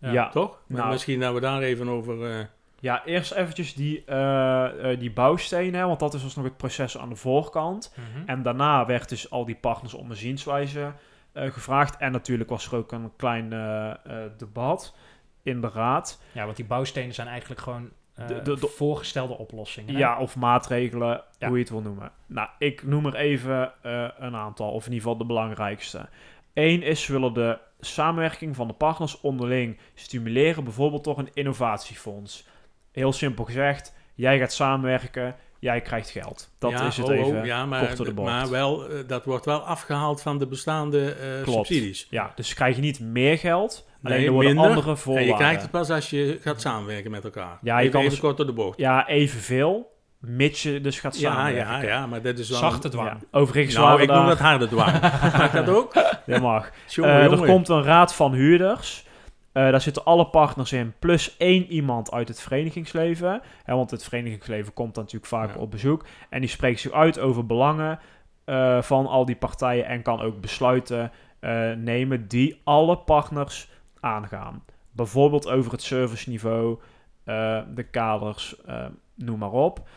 [0.00, 0.28] Ja.
[0.28, 0.62] Toch?
[0.66, 0.90] Maar Nou.
[0.92, 2.30] misschien dat we daar even over...
[2.30, 2.44] eh,
[2.84, 6.98] Ja, eerst eventjes die, eh, eh, die bouwstenen, want dat is dus nog het proces
[6.98, 7.94] aan de voorkant.
[7.96, 8.28] Mhm.
[8.28, 10.92] En daarna werd dus al die partners om een zienswijze
[11.32, 11.96] eh, gevraagd.
[11.96, 13.48] En natuurlijk was er ook een klein
[14.36, 14.94] debat
[15.42, 16.22] in de raad.
[16.32, 19.92] Ja, want die bouwstenen zijn eigenlijk gewoon De- de- de- voorgestelde oplossingen.
[19.94, 19.98] hè?
[20.00, 21.46] Ja, of maatregelen, Ja.
[21.46, 22.10] hoe je het wil noemen.
[22.26, 23.72] Nou, ik noem er even
[24.18, 26.08] een aantal, of in ieder geval de belangrijkste.
[26.54, 32.46] Eén is, we willen de samenwerking van de partners onderling stimuleren, bijvoorbeeld door een innovatiefonds.
[32.94, 36.50] Heel simpel gezegd, jij gaat samenwerken, jij krijgt geld.
[36.58, 38.28] Dat ja, is het oh, oh, even ja, maar, de bocht.
[38.28, 42.06] maar wel, eh, dat wordt wel afgehaald van de bestaande eh, subsidies.
[42.10, 44.70] Ja, dus krijg je niet meer geld, alleen Nee, er worden minder.
[44.70, 45.32] andere En voorwaarden.
[45.32, 47.58] je krijgt het pas als je gaat samenwerken met elkaar.
[47.62, 48.78] Ja, je even, kan even dus- kort door de bocht.
[48.78, 51.72] Ja, evenveel, mits je dus gaat Ja, samenwerken.
[51.72, 52.58] ja, ja, maar dat is wel...
[52.58, 53.08] Zachte dwang.
[53.08, 54.16] Ja, Overigens Nou, ik daar...
[54.16, 55.00] noem dat harde dwang.
[55.38, 55.92] Mag dat ook?
[56.26, 56.70] Dat mag.
[56.96, 59.03] Eh, er komt een raad van huurders.
[59.54, 63.42] Eh, daar zitten alle partners in, plus één iemand uit het verenigingsleven.
[63.62, 65.60] Hè, want het verenigingsleven komt dan natuurlijk vaak Ja.
[65.60, 66.06] op bezoek.
[66.30, 67.98] En die spreekt zich uit over belangen
[68.44, 69.86] eh, van al die partijen.
[69.86, 74.64] En kan ook besluiten eh, nemen die alle partners aangaan.
[74.90, 76.78] Bijvoorbeeld over het serviceniveau,
[77.74, 78.56] de kaders,
[79.14, 79.88] noem maar op.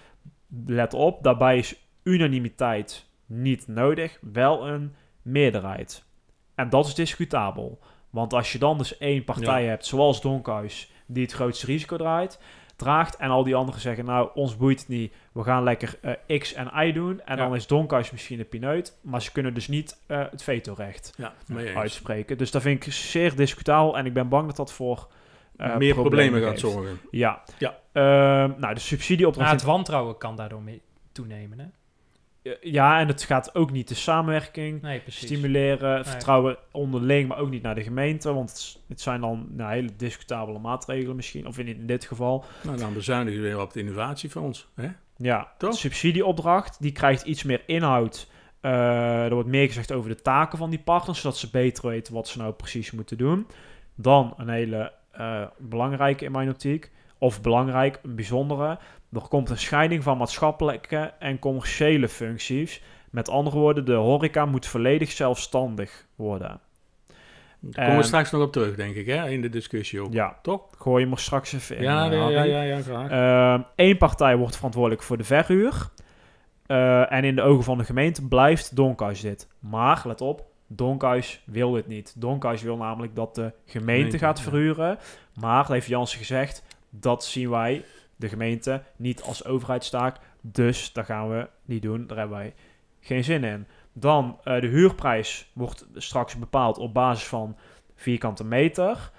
[0.65, 6.05] Let op, daarbij is unanimiteit niet nodig, wel een meerderheid.
[6.55, 7.79] En dat is discutabel.
[8.09, 12.39] Want als je dan dus één partij hebt, zoals Donkhuis, die het grootste risico draait,
[12.75, 16.39] draagt, en al die anderen zeggen, nou, ons boeit het niet, we gaan lekker eh,
[16.39, 17.43] X en Y doen, en Ja.
[17.43, 21.33] dan is Donkhuis misschien de pineut, maar ze kunnen dus niet eh, het vetorecht Ja,
[21.75, 22.37] uitspreken.
[22.37, 25.07] Dus dat vind ik zeer discutabel, en ik ben bang dat dat voor
[25.57, 26.99] eh, Meer problemen gaat zorgen.
[27.11, 27.43] Ja.
[27.57, 27.77] Ja.
[27.91, 29.47] Ehm, nou, de subsidieopdracht...
[29.49, 31.65] Maar het wantrouwen kan daardoor mee toenemen, hè?
[32.61, 36.03] Ja, en het gaat ook niet de samenwerking Nee, stimuleren, Nee.
[36.03, 38.33] vertrouwen onderling, maar ook niet naar de gemeente.
[38.33, 42.45] Want het, zijn dan nou, hele discutabele maatregelen misschien, of in, in dit geval.
[42.63, 44.67] Nou, dan bezuinigen we weer op het innovatiefonds.
[44.75, 44.87] Hè?
[45.17, 45.71] Ja, Toch?
[45.71, 48.27] de subsidieopdracht, die krijgt iets meer inhoud.
[48.61, 52.13] Eh, er wordt meer gezegd over de taken van die partners, zodat ze beter weten
[52.13, 53.47] wat ze nou precies moeten doen.
[53.95, 58.77] Dan een hele eh, belangrijke in mijn optiek, of belangrijk, een bijzondere.
[59.13, 62.81] Er komt een scheiding van maatschappelijke en commerciële functies.
[63.09, 66.59] Met andere woorden, de horeca moet volledig zelfstandig worden.
[67.59, 69.29] Daar komen we straks nog op terug, denk ik, hè?
[69.29, 70.13] in de discussie ook.
[70.13, 70.61] Ja, Toch?
[70.77, 71.83] gooi je maar straks even in.
[71.83, 73.63] Ja, eh, ja, ja, ja, ja, graag.
[73.75, 75.89] Eén partij wordt verantwoordelijk voor de verhuur.
[76.67, 79.47] Eh, en in de ogen van de gemeente blijft Donkhuis dit.
[79.59, 82.21] Maar, let op, Donkhuis wil dit niet.
[82.21, 84.43] Donkhuis wil namelijk dat de gemeente, Gemeente, gaat ja.
[84.43, 84.97] verhuren.
[85.39, 87.85] Maar, dat heeft Jansen gezegd, dat zien wij,
[88.17, 90.17] de gemeente, niet als overheidstaak.
[90.41, 92.07] Dus dat gaan we niet doen.
[92.07, 92.53] Daar hebben wij
[92.99, 93.67] geen zin in.
[93.93, 97.57] Dan, eh, de huurprijs wordt straks bepaald op basis van
[97.95, 99.11] vierkante meter.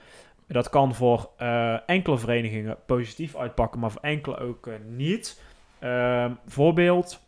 [0.46, 5.40] Dat kan voor eh, enkele verenigingen positief uitpakken, maar voor enkele ook eh, niet.
[5.78, 7.20] Ehm, voorbeeld,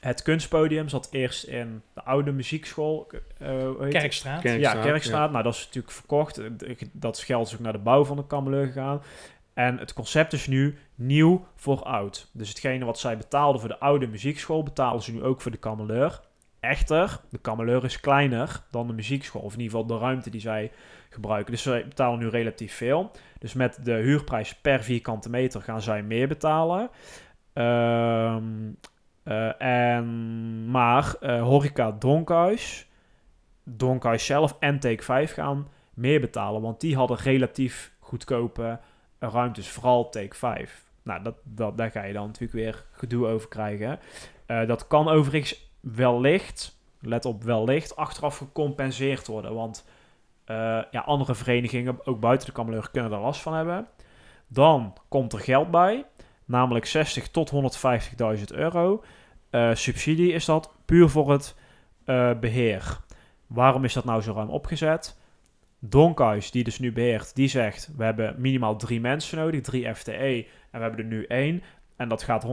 [0.00, 3.06] het kunstpodium zat eerst in de oude muziekschool.
[3.38, 3.88] eh, hoe heet het?
[3.92, 4.40] Kerkstraat.
[4.40, 5.30] Kerk- ja, Kerkstraat, Kerkstraat.
[5.30, 6.40] Nou, dat is natuurlijk verkocht.
[6.92, 9.02] Dat geld is ook naar de bouw van de Kameleur gegaan.
[9.54, 12.30] En het concept is nu nieuw voor oud.
[12.32, 15.58] Dus hetgene wat zij betaalden voor de oude muziekschool, betalen ze nu ook voor de
[15.58, 16.20] Kameleur.
[16.60, 19.42] Echter, de Kameleur is kleiner dan de muziekschool.
[19.42, 20.72] Of in ieder geval de ruimte die zij
[21.08, 21.52] gebruiken.
[21.52, 23.10] Dus zij betalen nu relatief veel.
[23.38, 26.90] Dus met de huurprijs per vierkante meter gaan zij meer betalen.
[27.52, 28.72] Ehm,
[29.22, 32.88] eh, en, maar eh, Horeca Donkhuis,
[33.64, 36.62] Donkhuis zelf en Take 5 gaan meer betalen.
[36.62, 38.78] Want die hadden relatief goedkope
[39.28, 40.84] ruimtes, vooral Take 5.
[41.02, 43.98] Nou, dat, dat, daar ga je dan natuurlijk weer gedoe over krijgen.
[44.46, 49.54] Eh, dat kan overigens wellicht, let op wellicht, achteraf gecompenseerd worden.
[49.54, 49.84] Want
[50.44, 53.86] eh, ja, andere verenigingen, ook buiten de Kameleur, kunnen er last van hebben.
[54.46, 56.04] Dan komt er geld bij,
[56.44, 57.52] namelijk 60 tot
[58.38, 59.02] 150.000 euro.
[59.50, 61.56] Eh, subsidie is dat puur voor het
[62.04, 63.00] eh, beheer.
[63.46, 65.18] Waarom is dat nou zo ruim opgezet?
[65.88, 67.90] Donkhuis, die dus nu beheert, die zegt...
[67.96, 70.12] we hebben minimaal drie mensen nodig, drie FTE...
[70.12, 71.62] en we hebben er nu één.
[71.96, 72.46] En dat gaat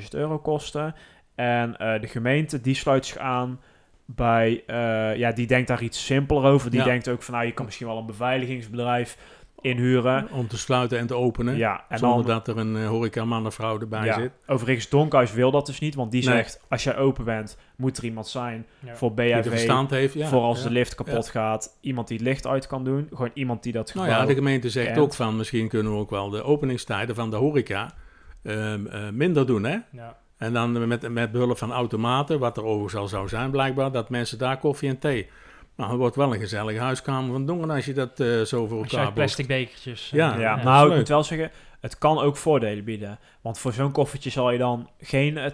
[0.00, 0.94] 150.000 euro kosten.
[1.34, 3.60] En eh, de gemeente, die sluit zich aan
[4.04, 4.62] bij...
[4.66, 6.70] eh, ja, die denkt daar iets simpeler over.
[6.70, 6.84] Die Ja.
[6.86, 7.34] denkt ook van...
[7.34, 9.16] nou, je kan misschien wel een beveiligingsbedrijf
[9.66, 10.28] inhuren.
[10.30, 11.56] Om te sluiten en te openen.
[11.56, 14.30] Ja, en zonder dan, dat er een uh, horecaman of vrouw erbij ja, zit.
[14.46, 16.34] overigens, Donkhuis wil dat dus niet, want die Nee.
[16.34, 18.96] zegt, als jij open bent, moet er iemand zijn Ja.
[18.96, 20.14] voor BHV, verstand heeft.
[20.14, 20.64] Ja, voor als ja.
[20.64, 23.94] de lift kapot gaat, iemand die het licht uit kan doen, gewoon iemand die dat
[23.94, 24.98] Nou ja, de gemeente zegt kent.
[24.98, 27.92] ook van misschien kunnen we ook wel de openingstijden van de horeca
[28.42, 29.64] ehm, eh, minder doen.
[29.64, 29.76] Hè?
[29.92, 30.16] Ja.
[30.36, 34.10] En dan met, met behulp van automaten, wat er overigens al zou zijn blijkbaar, dat
[34.10, 35.28] mensen daar koffie en thee.
[35.76, 38.82] Nou, het wordt wel een gezellige huiskamer van Dongen als je dat eh, zo voor
[38.82, 40.10] elkaar uit plastic bekertjes.
[40.12, 43.18] Ja, eh, Ja, nou, ik moet wel zeggen, het kan ook voordelen bieden.
[43.40, 45.50] Want voor zo'n koffietje zal je dan geen eh,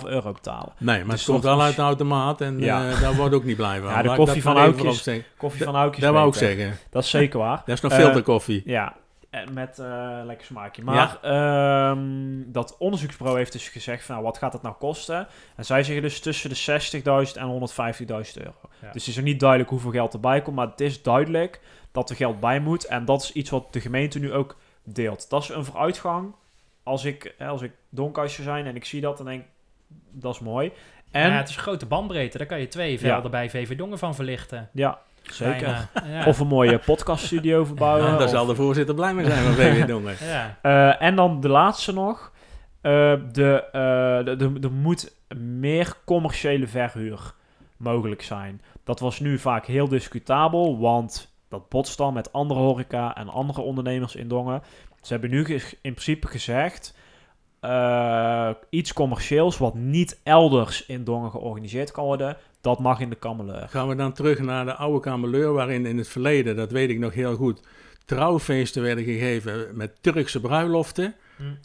[0.00, 0.72] 2,5 euro betalen.
[0.78, 2.88] Nee, maar Dus het komt toch wel uit de automaat en Ja.
[2.90, 3.88] eh, daar wordt ook niet blij van.
[3.90, 5.24] Ja, de koffie van opzeggen.
[5.36, 6.78] Koffie van Aukjes Dat wou ik zeggen.
[6.90, 7.62] Dat is zeker waar.
[7.66, 8.62] Dat is nog Eh, filterkoffie.
[8.64, 8.94] Ja,
[9.36, 10.82] en met eh, lekker smaakje.
[10.82, 15.26] Maar ehm, dat onderzoeksbureau heeft dus gezegd van, nou, wat gaat het nou kosten?
[15.56, 18.54] En zij zeggen dus tussen de 60.000 en 150.000 euro.
[18.80, 18.92] Ja.
[18.92, 21.60] Dus het is nog niet duidelijk hoeveel geld erbij komt, maar het is duidelijk
[21.92, 22.84] dat er geld bij moet.
[22.84, 25.30] En dat is iets wat de gemeente nu ook deelt.
[25.30, 26.34] Dat is een vooruitgang.
[26.82, 29.48] Als ik, als ik donkhuis zou zijn en ik zie dat, dan denk ik,
[30.10, 30.72] dat is mooi.
[31.10, 32.38] En, ja, het is grote bandbreedte.
[32.38, 34.70] Daar kan je twee velden bij VV Dongen van verlichten.
[34.72, 35.88] ja, zeker.
[36.08, 36.24] Ja.
[36.26, 38.04] Of een mooie podcaststudio verbouwen.
[38.04, 40.14] Ja, daar of- zal de voorzitter blij mee zijn van VW Dongen.
[40.20, 40.58] ja.
[40.62, 42.32] Eh, en dan de laatste nog.
[42.80, 47.34] Eh, de, eh, de, de- er moet meer commerciële verhuur
[47.76, 48.60] mogelijk zijn.
[48.84, 53.60] Dat was nu vaak heel discutabel, want dat botst dan met andere horeca en andere
[53.60, 54.62] ondernemers in Dongen.
[55.00, 55.44] Ze hebben nu
[55.82, 56.94] in principe gezegd...
[57.60, 63.16] eh, iets commercieels wat niet elders in Dongen georganiseerd kan worden, dat mag in de
[63.16, 63.66] Kammeleur.
[63.68, 66.98] Gaan we dan terug naar de oude kameleur, waarin in het verleden, dat weet ik
[66.98, 67.60] nog heel goed,
[68.04, 71.14] trouwfeesten werden gegeven met Turkse bruiloften.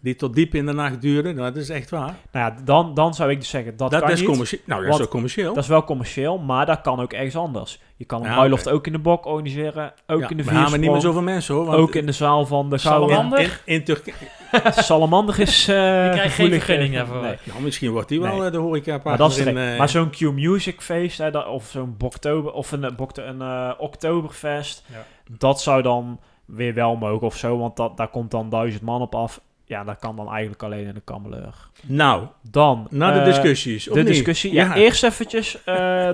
[0.02, 1.36] Die tot diep in de nacht duurden.
[1.36, 2.16] Nou, dat is echt waar.
[2.32, 4.30] Nou ja, dan, dan zou ik dus zeggen, dat, Dat, kan is niet.
[4.30, 4.62] commercieel.
[4.66, 5.54] Nou, dat is ook commercieel.
[5.54, 7.80] Dat is wel commercieel, maar dat kan ook ergens anders.
[7.96, 10.50] Je kan een Ja, bruiloft ook in de bok organiseren, ook Ja, in de we
[10.52, 11.66] hebben niet meer viersprong, zoveel mensen hoor.
[11.66, 12.78] Want ook in de zaal van de.
[12.78, 13.40] Salamander?
[13.66, 14.16] in, in Turkije.
[14.72, 17.22] Salamander is eh krijgt geen gevoelig, vergunning eh, daarvoor.
[17.22, 17.36] nee.
[17.44, 18.46] Nou, misschien wordt die wel Nee.
[18.46, 19.72] eh, de horeca Maar, dat is in, terecht.
[19.72, 24.84] eh, maar zo'n Q-Music feest, hè, dat- of zo'n Boktober, of een, eh, eh, Oktoberfest,
[24.92, 25.06] Ja.
[25.38, 29.02] dat zou dan weer wel mogen of zo, want dat, daar komt dan duizend man
[29.02, 29.42] op af.
[29.72, 31.56] Ja, dat kan dan eigenlijk alleen in de Kammeleur.
[31.82, 32.88] Nou, Dan...
[32.90, 33.88] naar de eh, discussies.
[33.88, 34.10] of De niet?
[34.14, 34.54] discussie.
[34.54, 35.66] Ja, eerst eventjes eh,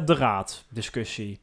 [0.06, 1.40] de raaddiscussie.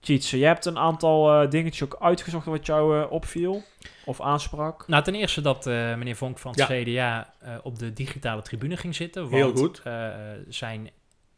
[0.00, 3.62] Tjitse, je hebt een aantal eh, dingetjes ook uitgezocht wat jou opviel
[4.04, 4.84] of aansprak.
[4.88, 6.82] Nou, ten eerste dat eh, meneer Vonk van het Ja.
[6.82, 9.22] CDA eh, op de digitale tribune ging zitten.
[9.22, 9.80] Want, Heel goed.
[9.84, 10.08] eh,
[10.48, 10.90] zijn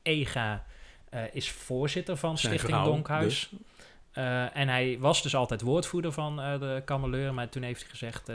[0.02, 0.64] EGA
[1.10, 3.50] eh, is voorzitter van Stichting vrouw, Donkhuis.
[4.12, 7.34] Eh, en hij was dus altijd woordvoerder van eh, de Kameleur.
[7.34, 8.34] Maar toen heeft hij gezegd, eh,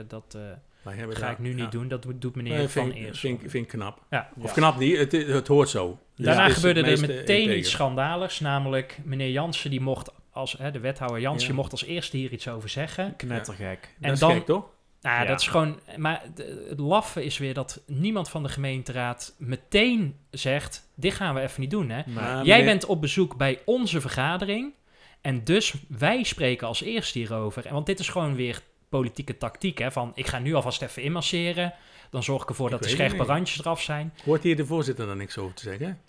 [0.83, 1.55] dat ga daar- ik nu ja.
[1.55, 1.87] niet doen.
[1.87, 3.19] Dat doet- meneer Nee, Van vind, ik- Eers.
[3.19, 4.01] vind, ik- vind ik knap.
[4.09, 4.29] Ja.
[4.37, 4.51] Of Ja.
[4.51, 5.99] knap niet, het, het hoort zo.
[6.15, 7.57] Daarna gebeurde er meteen integer.
[7.57, 8.39] iets schandaligs.
[8.39, 11.55] Namelijk, meneer Jansen, die mocht als, hè, de wethouder Jansen, Ja.
[11.55, 13.15] mocht als eerste hier iets over zeggen.
[13.15, 13.95] Knettergek.
[14.01, 14.65] En dat is gek, toch?
[15.01, 15.25] Nou, Ja.
[15.25, 15.79] dat is gewoon.
[15.97, 16.23] Maar
[16.69, 21.61] het laffe is weer dat niemand van de gemeenteraad meteen zegt: dit gaan we even
[21.61, 21.89] niet doen.
[21.89, 22.01] Hè?
[22.13, 24.73] Maar Jij meneer- bent op bezoek bij onze vergadering.
[25.21, 27.65] En dus wij spreken als eerste hierover.
[27.65, 28.61] En Want dit is gewoon weer
[28.97, 29.77] politieke tactiek.
[29.77, 29.91] Hè?
[29.91, 31.73] Van ik ga nu alvast even inmasseren.
[32.09, 33.27] Dan zorg ik ervoor Ik dat de scherpe niet.
[33.27, 34.13] randjes eraf zijn.
[34.25, 35.99] Hoort hier de voorzitter dan niks over te zeggen?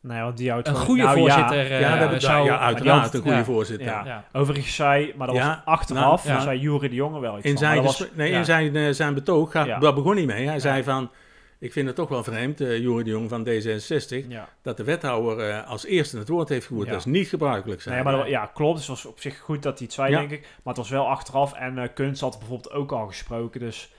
[0.00, 2.44] Nee, want die houdt Een goede nou, ja, voorzitter eh, ja, dat, zou.
[2.46, 3.44] ja, uiteraard een goede ja.
[3.44, 3.86] voorzitter.
[3.86, 4.02] Ja.
[4.04, 4.24] ja.
[4.32, 6.42] Overigens zei, maar dat was Ja, achteraf, nou, ja.
[6.42, 7.58] zei Jury de Jonge wel iets In van.
[7.60, 8.38] zijn, was, nee, ja.
[8.38, 9.78] in zijn, eh, zijn betoog, gaat, Ja.
[9.78, 10.46] daar begon hij mee.
[10.46, 11.10] Hij zei van,
[11.62, 14.48] ik vind het toch wel vreemd, eh Joeri de Jong van D66, ja.
[14.62, 16.86] dat de wethouder eh, als eerste het woord heeft gevoerd.
[16.86, 16.92] Ja.
[16.92, 17.80] Dat is niet gebruikelijk.
[17.82, 17.94] Zijn.
[17.94, 18.76] Nee, maar dat- ja, klopt.
[18.78, 20.18] Dus het was op zich goed dat hij het zei, Ja.
[20.18, 20.40] denk ik.
[20.40, 21.52] Maar het was wel achteraf.
[21.52, 23.60] En eh Kunst had bijvoorbeeld ook al gesproken.
[23.60, 23.92] Dus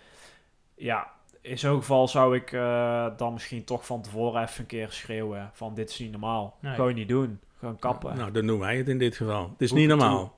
[0.76, 1.08] ja,
[1.42, 5.50] in zo'n geval zou ik eh, dan misschien toch van tevoren even een keer schreeuwen
[5.54, 6.58] van dit is niet normaal.
[6.60, 6.74] Nee.
[6.76, 7.40] Gewoon niet doen.
[7.60, 8.18] Gewoon kappen.
[8.18, 9.50] Nou, dan doen wij het in dit geval.
[9.50, 10.36] Het is niet normaal.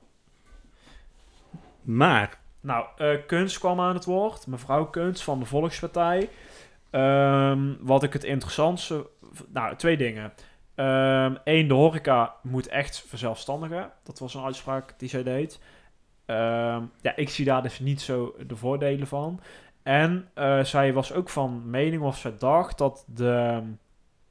[1.82, 4.46] Maar, Nou, eh Kunst kwam aan het woord.
[4.46, 6.28] Mevrouw Kunst van de Volkspartij.
[6.96, 9.06] Ehm, wat ik het interessantste...
[9.48, 10.32] Nou, twee dingen.
[11.44, 13.92] Eén, de horeca moet echt verzelfstandigen.
[14.02, 15.60] Dat was een uitspraak die zij deed.
[16.26, 19.40] Ehm, ja, ik zie daar dus niet zo de voordelen van.
[19.82, 23.62] En eh, zij was ook van mening of zij dacht dat de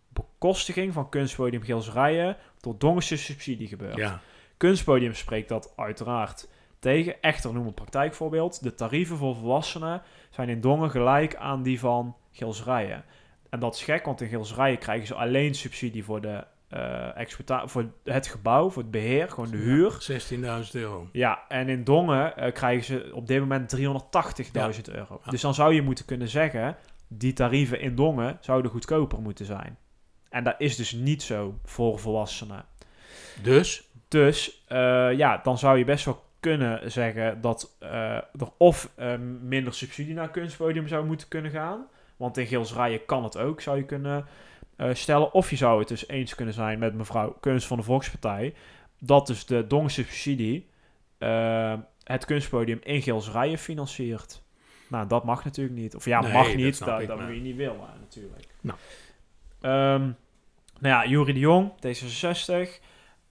[0.09, 3.95] bekostiging van kunstpodium Gilserijen door Dongense subsidie gebeurt.
[3.95, 4.21] ja,
[4.57, 6.49] Kunstpodium spreekt dat uiteraard
[6.79, 7.21] tegen.
[7.21, 8.63] Echter noem een praktijkvoorbeeld.
[8.63, 13.03] De tarieven voor volwassenen zijn in Dongen gelijk aan die van Gilserijen.
[13.49, 17.91] En dat is gek, want in Gilserijen krijgen ze alleen subsidie voor, de, eh, voor
[18.03, 19.97] het gebouw, voor het beheer, gewoon de huur.
[19.99, 21.09] 16.000 euro.
[21.11, 25.21] Ja, en in Dongen eh, krijgen ze op dit moment 380.000 euro.
[25.23, 25.31] Ja.
[25.31, 29.77] Dus dan zou je moeten kunnen zeggen, die tarieven in Dongen zouden goedkoper moeten zijn.
[30.29, 32.65] En dat is dus niet zo voor volwassenen.
[33.41, 38.89] Dus, Dus eh, ja, dan zou je best wel kunnen zeggen dat er of
[39.41, 41.87] minder subsidie naar kunstpodium zou moeten kunnen gaan.
[42.17, 44.25] Want in Geelsrijen kan het ook, zou je kunnen
[44.75, 45.33] eh, stellen.
[45.33, 48.53] Of je zou het dus eens kunnen zijn met mevrouw Kunst van de Volkspartij.
[48.99, 50.69] Dat dus de dongensubsidie
[51.17, 51.73] eh
[52.03, 54.41] het kunstpodium in Geelsrijen financiert.
[54.87, 55.95] Nou, dat mag natuurlijk niet.
[55.95, 56.79] Of ja, Nee, mag dat niet.
[56.79, 58.47] Dat, dat maar- moet je niet willen, natuurlijk.
[58.61, 58.77] Nou.
[59.61, 60.01] Ehm,
[60.79, 62.81] nou ja, Jurie de Jong, D66.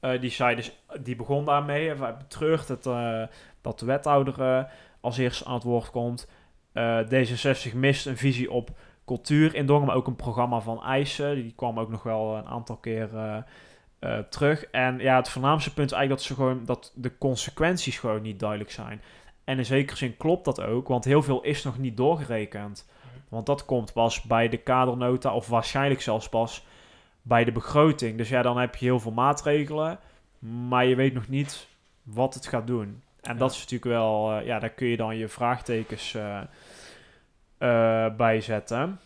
[0.00, 1.94] eh, die, zei dus, die begon daarmee.
[1.94, 3.22] Hij betreurt het, eh,
[3.60, 4.68] dat de wethouder
[5.00, 6.28] als eerste aan het woord komt.
[6.74, 8.70] Eh, D66 mist een visie op
[9.06, 11.34] cultuur in Dongen, maar ook een programma van eisen.
[11.34, 13.36] Die kwam ook nog wel een aantal keer eh,
[13.98, 14.64] eh, terug.
[14.64, 18.40] En ja, het voornaamste punt is eigenlijk dat, ze gewoon, dat de consequenties gewoon niet
[18.40, 19.02] duidelijk zijn.
[19.44, 22.88] En in zekere zin klopt dat ook, want heel veel is nog niet doorgerekend.
[23.28, 26.66] Want dat komt pas bij de kadernota, of waarschijnlijk zelfs pas
[27.22, 28.18] bij de begroting.
[28.18, 29.98] Dus ja, dan heb je heel veel maatregelen,
[30.38, 31.66] maar je weet nog niet
[32.02, 33.02] wat het gaat doen.
[33.24, 33.38] En Ja.
[33.38, 36.42] dat is natuurlijk wel, eh, ja, daar kun je dan je vraagtekens eh
[37.58, 39.00] eh, bij zetten.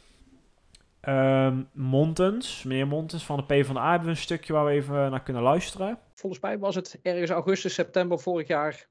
[1.00, 5.22] Ehm, Montens, meneer Montens van de PvdA hebben we een stukje waar we even naar
[5.22, 5.98] kunnen luisteren.
[6.14, 8.88] volgens mij was het ergens augustus, september vorig jaar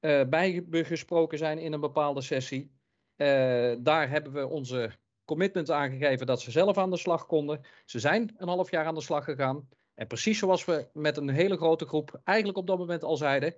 [0.00, 0.20] eh
[0.68, 2.70] bijgesproken zijn in een bepaalde sessie.
[3.16, 4.90] Eh, daar hebben we onze
[5.24, 7.60] commitment aangegeven dat ze zelf aan de slag konden.
[7.84, 9.68] Ze zijn een half jaar aan de slag gegaan.
[9.94, 13.54] En precies zoals we met een hele grote groep eigenlijk op dat moment al zeiden,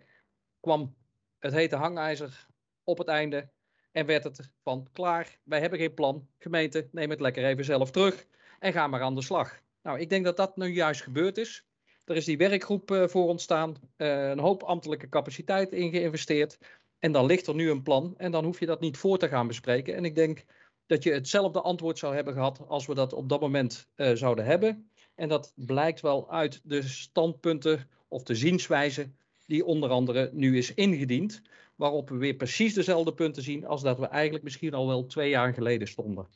[0.61, 0.95] kwam
[1.41, 2.47] het hete hangijzer
[2.85, 3.49] op het einde
[3.93, 5.39] en werd het van klaar.
[5.43, 6.29] Wij hebben geen plan.
[6.39, 8.27] Gemeente, neem het lekker even zelf terug
[8.59, 9.61] en ga maar aan de slag.
[9.83, 11.65] Nou, ik denk dat dat nu juist gebeurd is.
[12.05, 16.59] Er is die werkgroep eh, voor ontstaan, eh, een hoop ambtelijke capaciteit in geïnvesteerd.
[16.99, 19.29] En dan ligt er nu een plan en dan hoef je dat niet voor te
[19.29, 19.95] gaan bespreken.
[19.95, 20.45] En ik denk
[20.87, 24.45] dat je hetzelfde antwoord zou hebben gehad als we dat op dat moment eh, zouden
[24.45, 24.91] hebben.
[25.15, 29.11] En dat blijkt wel uit de standpunten of de zienswijze
[29.51, 31.43] die onder andere nu is ingediend.
[31.77, 35.29] Waarop we weer precies dezelfde punten zien als dat we eigenlijk misschien al wel twee
[35.31, 36.27] jaar geleden stonden.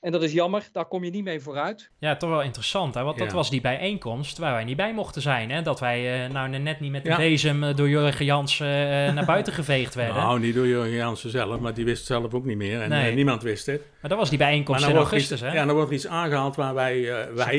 [0.00, 1.90] En dat is jammer, daar kom je niet mee vooruit.
[1.98, 3.02] Ja, toch wel interessant, hè?
[3.02, 5.50] want dat was die bijeenkomst waar wij niet bij mochten zijn.
[5.50, 5.62] Hè?
[5.62, 7.16] Dat wij eh, nou net niet met de Ja.
[7.16, 10.16] bezem eh, door Jurgen Jansen eh, naar buiten geveegd werden.
[10.16, 12.80] Nou, niet door Jurgen Jansen zelf, maar die wist het zelf ook niet meer.
[12.80, 13.14] En Nee.
[13.14, 13.82] niemand wist het.
[14.00, 15.56] Maar dat was die bijeenkomst in augustus, iets, hè?
[15.56, 17.02] Ja, dan wordt iets aangehaald waar wij,
[17.34, 17.56] wij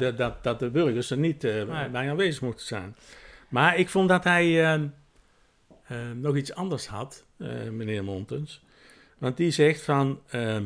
[0.00, 0.10] ja.
[0.10, 1.38] dat- dat, de burgers er niet
[1.92, 2.96] bij aanwezig moeten zijn.
[3.50, 8.64] Maar ik vond dat hij eh, eh, nog iets anders had, eh, meneer Montens.
[9.18, 10.64] Want die zegt van, ehm,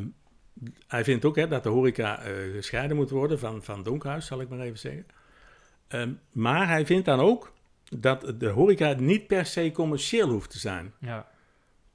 [0.86, 4.40] hij vindt ook hè, dat de horeca eh, gescheiden moet worden van, van Donkhuis, zal
[4.40, 5.06] ik maar even zeggen.
[5.88, 7.52] Ehm, maar hij vindt dan ook
[7.98, 10.92] dat de horeca niet per se commercieel hoeft te zijn.
[10.98, 11.28] Ja.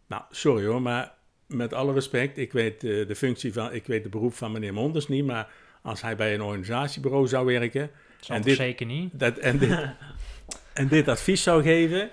[0.08, 1.14] Nou, sorry hoor, maar
[1.46, 4.74] met alle respect, ik weet eh, de functie van, ik weet de beroep van meneer
[4.74, 5.50] Monders niet, maar
[5.82, 7.90] als hij bij een organisatiebureau zou werken En
[8.36, 9.20] toch dit- zeker niet.
[9.20, 9.70] dat, en, dit,
[10.80, 12.10] en dit advies zou geven,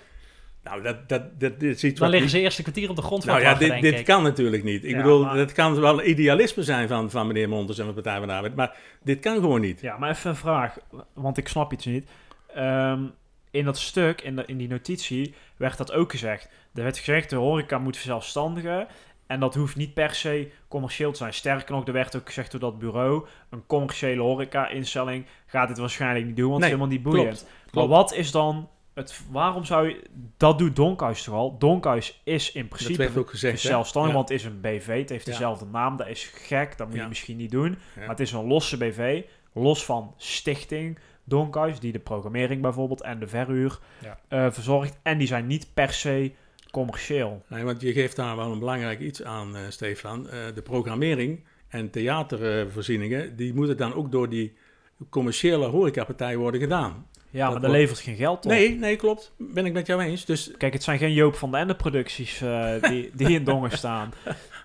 [0.65, 3.03] nou, dat, dat, dat, dit is iets Dan liggen ze eerst een kwartier op de
[3.03, 4.05] grond van nou ja, dit, denk dit ik.
[4.05, 4.85] kan natuurlijk niet.
[4.85, 7.93] Ik Ja, bedoel, maar- dat kan wel idealisme zijn van, van meneer Monders en de
[7.93, 9.81] Partij van de Arbeid, maar dit kan gewoon niet.
[9.81, 10.77] Ja, maar even een vraag,
[11.13, 12.09] want ik snap iets niet.
[12.55, 13.01] Ehm,
[13.51, 16.49] in dat stuk, in, de, in die notitie, werd dat ook gezegd.
[16.75, 18.87] Er werd gezegd, de horeca moet verzelfstandigen.
[19.27, 21.35] En dat hoeft niet per se commercieel te zijn.
[21.35, 23.27] Sterker nog, er werd ook gezegd door dat bureau...
[23.51, 26.51] een commerciële horeca-instelling gaat dit waarschijnlijk niet doen...
[26.51, 27.39] want Nee, het is helemaal niet boeiend.
[27.39, 28.69] klopt, Maar wat is dan...
[28.95, 30.03] Het, waarom zou je...
[30.37, 31.59] Dat doet Donkhuis toch al?
[31.59, 33.63] Donkhuis is in Dat principe werd ook gezegd.
[33.63, 33.69] hè?
[33.69, 34.17] zelfstandig, Ja.
[34.17, 34.99] want het is een BV.
[35.01, 35.33] Het heeft Ja.
[35.33, 35.97] dezelfde naam.
[35.97, 37.03] Dat is gek, dat moet Ja.
[37.03, 37.79] je misschien niet doen.
[37.97, 43.19] Maar het is een losse BV, los van stichting Donkhuis, die de programmering bijvoorbeeld en
[43.19, 43.79] de verhuur
[44.29, 44.99] eh, verzorgt.
[45.03, 46.33] En die zijn niet per se
[46.71, 47.43] commercieel.
[47.49, 50.29] Nee, want je geeft daar wel een belangrijk iets aan, eh, Stefan.
[50.29, 54.57] Eh, de programmering en theatervoorzieningen, die moeten dan ook door die
[55.11, 57.07] commerciële horecapartij worden gedaan.
[57.37, 58.51] Ja, Dat maar dat levert geen geld op.
[58.51, 59.33] Nee, nee, klopt.
[59.39, 60.25] Ben ik met jou eens.
[60.25, 63.71] Dus Kijk, het zijn geen Joop van den Ende producties eh, die, die in Dongen
[63.79, 64.13] staan.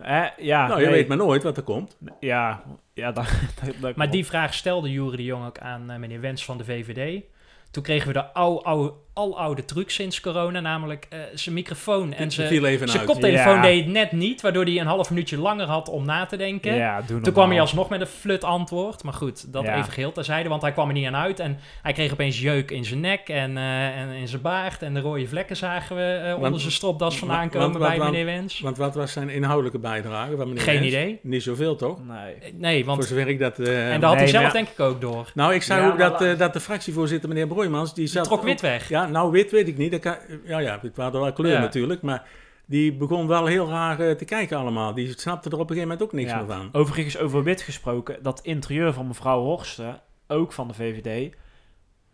[0.02, 0.28] Hè?
[0.38, 1.98] ja, nou, je nee, weet maar nooit wat er komt.
[2.20, 3.26] Ja, ja dat,
[3.64, 6.58] dat, dat Maar die vraag stelde Jury de Jong ook aan eh, meneer Wens van
[6.58, 7.24] de VVD.
[7.72, 12.24] Toen kregen we de oude, oude, aloude truc sinds corona, namelijk eh, zijn microfoon en
[12.24, 13.62] Het zijn, koptelefoon Ja.
[13.62, 16.76] deed het net niet, waardoor hij een half minuutje langer had om na te denken.
[16.76, 19.04] Ja, doe Toen kwam hij alsnog met een flut antwoord.
[19.04, 19.78] Maar goed, dat Ja.
[19.78, 21.40] even geheel terzijde, want hij kwam er niet aan uit.
[21.40, 24.82] En hij kreeg opeens jeuk in zijn nek en, eh, en in zijn baard.
[24.82, 28.12] En de rode vlekken zagen we eh, onder zijn stropdas vandaan komen want- bij want-
[28.12, 28.60] meneer Wens.
[28.60, 30.88] Want wat was zijn inhoudelijke bijdrage van meneer Geen Wens?
[30.88, 31.20] idee.
[31.24, 31.98] Niet zoveel, toch?
[32.08, 32.54] Nee.
[32.54, 33.06] Nee, Voor want...
[33.06, 33.60] zover ik dat...
[33.60, 35.32] eh, En dat had hij zelf denk ik ook door.
[35.36, 38.24] Nou, ik zei Ja, ook dat, dat de fractievoorzitter, meneer Broijmans, die Die zat...
[38.24, 38.90] trok wit weg.
[38.90, 39.92] Ja, nou, wit weet ik niet.
[39.92, 41.60] Dat kan, ja, ja, het waren wel kleur Ja.
[41.60, 42.28] natuurlijk, maar
[42.66, 44.94] die begon wel heel raar eh, te kijken allemaal.
[44.94, 46.38] Die snapte er op een gegeven moment ook niks Ja.
[46.38, 46.70] meer van.
[46.72, 51.34] Overigens over wit gesproken, dat interieur van mevrouw Horsten, ook van de VVD,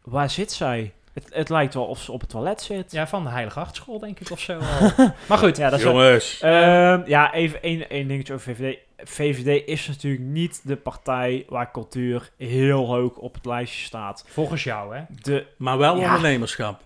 [0.04, 0.94] waar zit zij?
[1.24, 2.92] Het, het lijkt wel of ze op het toilet zit.
[2.92, 4.60] Ja, van de Heilige Hartschool, denk ik, of zo.
[5.30, 6.40] maar goed, Ja, dat is wel- Jongens.
[6.42, 8.78] Ehm, ja, even één, één dingetje over VVD.
[9.04, 14.24] VVD is natuurlijk niet de partij waar cultuur heel hoog op het lijstje staat.
[14.28, 15.02] volgens jou, hè?
[15.22, 16.06] De, Maar wel Ja.
[16.06, 16.82] ondernemerschap.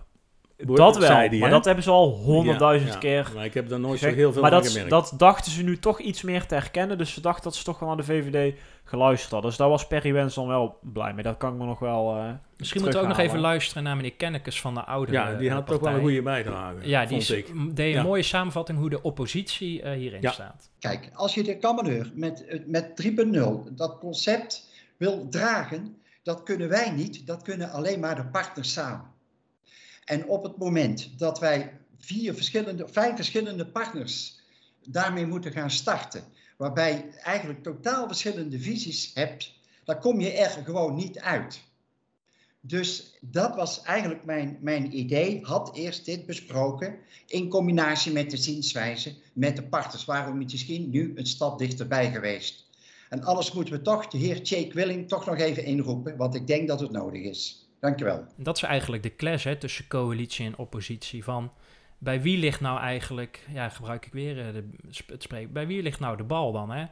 [0.66, 3.00] Dat wel, die, maar dat hebben ze al honderdduizend Ja, ja.
[3.22, 4.12] keer Maar ik heb daar nooit gezegd.
[4.12, 4.90] zo heel veel maar van dat, gemerkt.
[4.90, 6.98] dat dachten ze nu toch iets meer te herkennen.
[6.98, 8.54] Dus ze dachten dat ze toch wel naar de VVD
[8.84, 9.50] geluisterd hadden.
[9.50, 11.22] Dus daar was Perry Wens dan wel blij mee.
[11.22, 12.16] Dat kan ik me nog wel...
[12.16, 15.34] eh, Misschien moeten we ook nog even luisteren naar meneer Kennekes van de oude ja,
[15.34, 16.76] die eh, had toch wel een goede bijdrage.
[16.88, 17.48] Ja, die is- deed
[17.78, 18.02] een Ja.
[18.02, 20.30] mooie samenvatting hoe de oppositie eh, hierin Ja.
[20.30, 20.70] staat.
[20.78, 26.68] Kijk, als je de kammeneur met, eh, met 3.0 dat concept wil dragen, dat kunnen
[26.68, 29.10] wij niet, dat kunnen alleen maar de partners samen.
[30.04, 34.40] En op het moment dat wij vier verschillende, vijf verschillende partners
[34.86, 36.24] daarmee moeten gaan starten,
[36.56, 39.52] waarbij eigenlijk totaal verschillende visies hebt,
[39.84, 41.60] dan kom je er gewoon niet uit.
[42.64, 45.40] Dus dat was eigenlijk mijn, mijn idee.
[45.42, 50.04] Had eerst dit besproken in combinatie met de zienswijze met de partners.
[50.04, 52.64] Waarom niet misschien nu een stap dichterbij geweest?
[53.08, 56.46] En alles moeten we toch de heer Jake Willing toch nog even inroepen, want ik
[56.46, 57.61] denk dat het nodig is.
[57.82, 58.26] Dankjewel.
[58.36, 61.24] Dat is eigenlijk de clash hè, tussen coalitie en oppositie.
[61.24, 61.52] Van
[61.98, 64.68] bij wie ligt nou eigenlijk, ja, gebruik ik weer eh, de,
[65.06, 66.70] het spreek, bij wie ligt nou de bal dan?
[66.70, 66.86] Hè?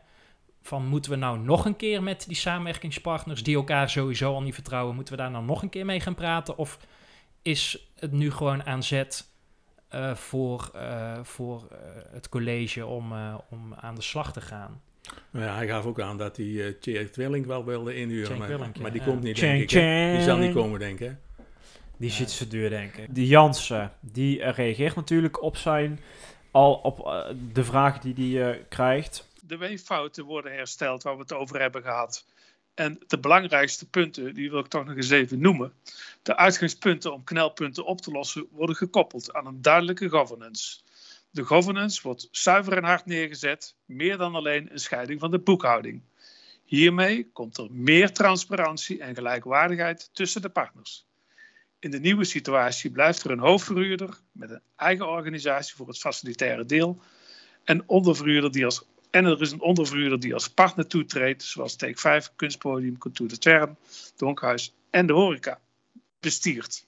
[0.63, 4.55] Van moeten we nou nog een keer met die samenwerkingspartners die elkaar sowieso al niet
[4.55, 6.57] vertrouwen, moeten we daar nou nog een keer mee gaan praten?
[6.57, 6.79] Of
[7.43, 9.29] is het nu gewoon aan zet
[9.89, 11.69] eh, voor, eh, voor
[12.13, 13.13] het college om,
[13.51, 14.81] om aan de slag te gaan?
[15.31, 18.39] Maar ja, hij gaf ook aan dat hij uh, Tjek Twilling wel wilde inhuren.
[18.39, 19.07] Maar, maar die ja.
[19.07, 19.69] komt niet, denk ik.
[19.69, 21.13] Die zal niet komen, denk ik.
[22.01, 23.15] Die ziet ze duur, denk ik.
[23.15, 26.01] Die Jansen, die eh, reageert natuurlijk op zijn...
[26.51, 29.29] Al op eh, de vraag die hij eh, krijgt.
[29.43, 32.27] de weeffouten worden hersteld waar we het over hebben gehad.
[32.75, 35.73] En de belangrijkste punten, die wil ik toch nog eens even noemen.
[36.23, 40.81] De uitgangspunten om knelpunten op te lossen worden gekoppeld aan een duidelijke governance.
[41.31, 46.03] De governance wordt zuiver en hard neergezet, meer dan alleen een scheiding van de boekhouding.
[46.65, 51.07] Hiermee komt er meer transparantie en gelijkwaardigheid tussen de partners.
[51.79, 56.65] In de nieuwe situatie blijft er een hoofdverhuurder met een eigen organisatie voor het facilitaire
[56.65, 57.03] deel
[57.65, 61.99] en onderverhuurder die als en er is een onderverhuurder die als partner toetreedt, zoals Take
[61.99, 63.75] 5, Kunstpodium, Cultuur de
[64.17, 65.61] Donkhuis en de horeca
[66.21, 66.87] bestiert.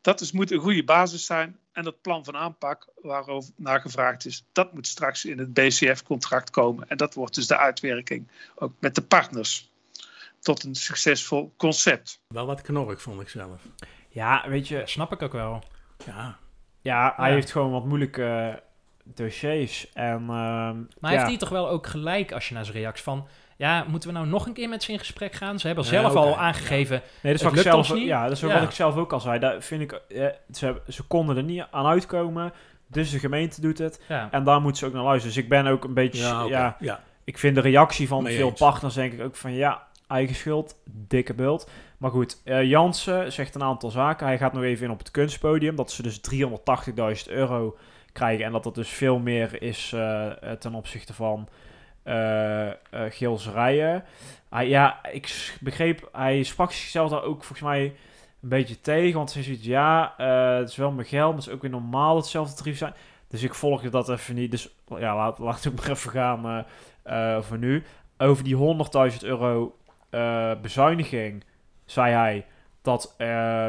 [0.00, 4.44] Dat moet een goede basis zijn en dat plan van aanpak waarover naar gevraagd is,
[4.52, 6.88] dat moet straks in het BCF-contract komen.
[6.88, 9.70] En dat wordt dus de uitwerking ook met de partners
[10.40, 12.20] tot een succesvol concept.
[12.28, 13.62] Wel wat knorrig, vond ik zelf.
[14.08, 14.82] Ja, weet je...
[14.84, 15.62] Snap ik ook wel.
[16.06, 16.38] Ja,
[16.82, 17.34] Ja, hij Ja.
[17.34, 18.54] heeft gewoon wat moeilijke eh,
[19.14, 19.92] dossiers.
[19.92, 21.08] En, ehm, Maar ja.
[21.10, 23.26] heeft hij toch wel ook gelijk als je naar zijn reactie van...
[23.60, 25.58] Ja, moeten we nou nog een keer met ze in gesprek gaan?
[25.58, 26.34] Ze hebben Ja, zelf al ja.
[26.36, 27.02] aangegeven...
[27.22, 28.06] Nee, dat is wat ik zelf, niet.
[28.06, 28.52] ja, dat is Ja.
[28.54, 29.38] wat ik zelf ook al zei.
[29.38, 32.52] Daar vind ik, eh, ze, ze konden er niet aan uitkomen.
[32.86, 34.02] Dus de gemeente doet het.
[34.08, 35.34] Ja, En daar moeten ze ook naar luisteren.
[35.34, 36.22] Dus ik ben ook een beetje...
[36.22, 37.00] ja, Ja, oké, ja.
[37.24, 38.58] ik vind de reactie van Mee veel eens.
[38.60, 39.52] partners denk ik ook van...
[39.52, 41.70] Ja, eigen schuld, dikke bult.
[41.98, 44.26] Maar goed, eh, Jansen zegt een aantal zaken.
[44.26, 45.76] Hij gaat nog even in op het kunstpodium.
[45.76, 46.20] Dat ze dus
[47.26, 47.76] 380.000 euro
[48.12, 48.44] krijgen.
[48.44, 50.26] En dat dat dus veel meer is eh,
[50.58, 51.48] ten opzichte van
[52.10, 54.04] eh eh Geelserijen.
[54.48, 56.08] Hij, ja, ik begreep...
[56.12, 57.82] Hij sprak zichzelf daar ook volgens mij
[58.42, 59.16] een beetje tegen.
[59.16, 61.28] Want hij ziet, ja, eh, het is wel mijn geld.
[61.28, 62.94] Maar het is ook weer normaal hetzelfde tarief zijn.
[63.28, 64.50] Dus ik volgde dat even niet.
[64.50, 66.64] Dus ja, laat, laat ik maar even gaan
[67.42, 67.82] voor nu.
[68.18, 68.56] Over die
[69.12, 69.76] 100.000 euro
[70.62, 71.44] bezuiniging
[71.84, 72.46] zei hij
[72.82, 73.16] dat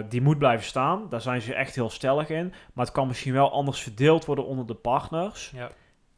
[0.10, 1.10] die moet blijven staan.
[1.10, 2.54] Daar zijn ze echt heel stellig in.
[2.74, 5.52] Maar het kan misschien wel anders verdeeld worden onder de partners.
[5.56, 5.70] Ja.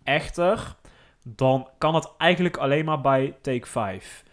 [0.04, 0.76] Echter,
[1.24, 4.24] dan kan het eigenlijk alleen maar bij Take 5.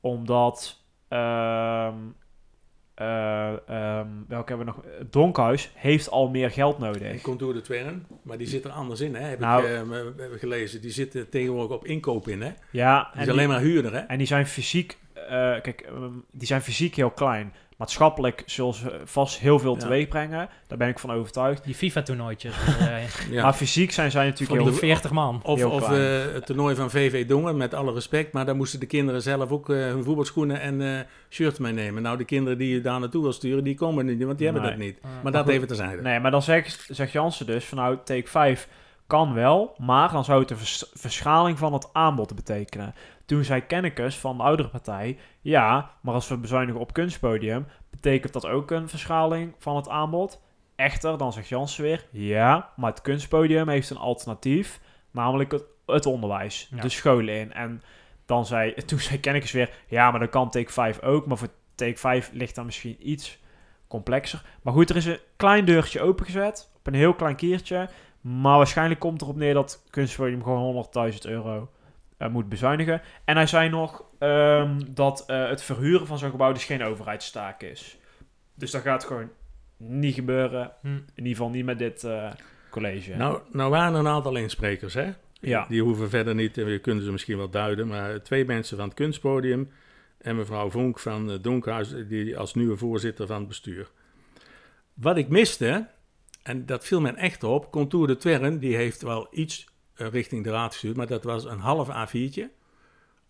[0.00, 0.84] Omdat...
[1.08, 1.94] ehm
[2.94, 5.08] eh, ehm, welke hebben we nog?
[5.10, 7.22] Donkhuis heeft al meer geld En nodig.
[7.22, 9.20] Contour de Twern, maar die zit er anders in, hè?
[9.22, 9.68] Heb Nou- ik
[10.16, 10.80] hebben gelezen.
[10.80, 12.52] Die zit tegenwoordig op inkoop in, hè?
[12.70, 13.98] Die Ja, is en alleen die, maar huurder, hè?
[13.98, 15.28] en die zijn fysiek, eh,
[15.60, 17.52] kijk, ehm, die zijn fysiek heel klein.
[17.82, 19.78] Maatschappelijk zullen ze vast heel veel Ja.
[19.78, 20.48] teweeg brengen.
[20.66, 21.64] Daar ben ik van overtuigd.
[21.64, 22.54] die FIFA-toernooitjes.
[22.80, 23.42] eh, Ja.
[23.42, 24.70] Maar fysiek zijn zij natuurlijk heel...
[24.72, 25.40] de 40 man.
[25.42, 25.98] Of, Heel of eh,
[26.34, 28.32] het toernooi van VV Dongen, met alle respect.
[28.32, 32.02] Maar daar moesten de kinderen zelf ook eh, hun voetbalschoenen en eh shirts meenemen.
[32.02, 34.64] Nou, de kinderen die je daar naartoe wil sturen, die komen niet, want die hebben
[34.68, 34.98] dat niet.
[35.22, 35.52] Maar dat goed.
[35.52, 36.02] even terzijde.
[36.02, 38.68] Nee, maar dan zegt, zegt Jansen dus van nou, take 5
[39.06, 42.94] kan wel, maar dan zou het een vers- verschaling van het aanbod betekenen.
[43.32, 48.32] Toen zei Kennekes van de oudere partij, ja, maar als we bezuinigen op kunstpodium, betekent
[48.32, 50.40] dat ook een verschaling van het aanbod?
[50.76, 54.80] Echter, dan zegt Jansen weer, ja, maar het kunstpodium heeft een alternatief,
[55.10, 56.80] namelijk het, het onderwijs, Ja.
[56.80, 57.52] de scholen in.
[57.52, 57.82] En
[58.26, 61.48] dan zei, toen zei Kennekes weer, ja, maar dan kan take 5 ook, maar voor
[61.74, 63.38] take 5 ligt dan misschien iets
[63.88, 64.42] complexer.
[64.62, 66.70] Maar goed, er is een klein deurtje opengezet.
[66.76, 67.88] Op een heel klein keertje.
[68.20, 71.68] Maar waarschijnlijk komt erop neer dat kunstpodium gewoon 100.000 euro
[72.22, 73.02] eh, moet bezuinigen.
[73.24, 77.62] En hij zei nog ehm, dat eh, het verhuren van zo'n gebouw dus geen overheidstaak
[77.62, 77.98] is.
[78.54, 79.30] Dus dat gaat gewoon
[79.76, 80.72] niet gebeuren.
[80.80, 80.86] Hm.
[80.88, 82.30] In ieder geval niet met dit eh,
[82.70, 83.16] college.
[83.16, 85.12] Nou, nou waren er een aantal insprekers, hè?
[85.40, 85.66] Ja.
[85.68, 88.94] Die hoeven verder niet, we kunnen ze misschien wel duiden, maar twee mensen van het
[88.94, 89.70] kunstpodium
[90.18, 93.90] en mevrouw Vonk van Donkhuis, die als nieuwe voorzitter van het bestuur.
[94.94, 95.86] Wat ik miste,
[96.42, 99.71] en dat viel men echt op, Contour de Twern, die heeft wel iets
[100.08, 102.44] richting de raad gestuurd, maar dat was een half A4'tje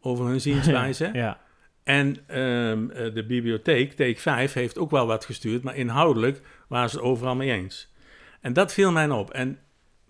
[0.00, 1.10] over hun zienswijze.
[1.12, 1.40] ja.
[1.82, 6.90] En ehm, eh, de bibliotheek, Take 5, heeft ook wel wat gestuurd, maar inhoudelijk waren
[6.90, 7.92] ze het overal mee eens.
[8.40, 9.30] En dat viel mij op.
[9.30, 9.58] En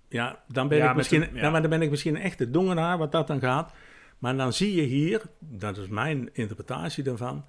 [0.08, 1.40] ja, dan ben, Ja, ik, misschien, een- ja.
[1.42, 1.50] ja.
[1.50, 3.72] maar dan ben ik misschien een echte dongenaar wat dat dan gaat.
[4.18, 7.44] Maar dan zie je hier, dat is mijn interpretatie daarvan,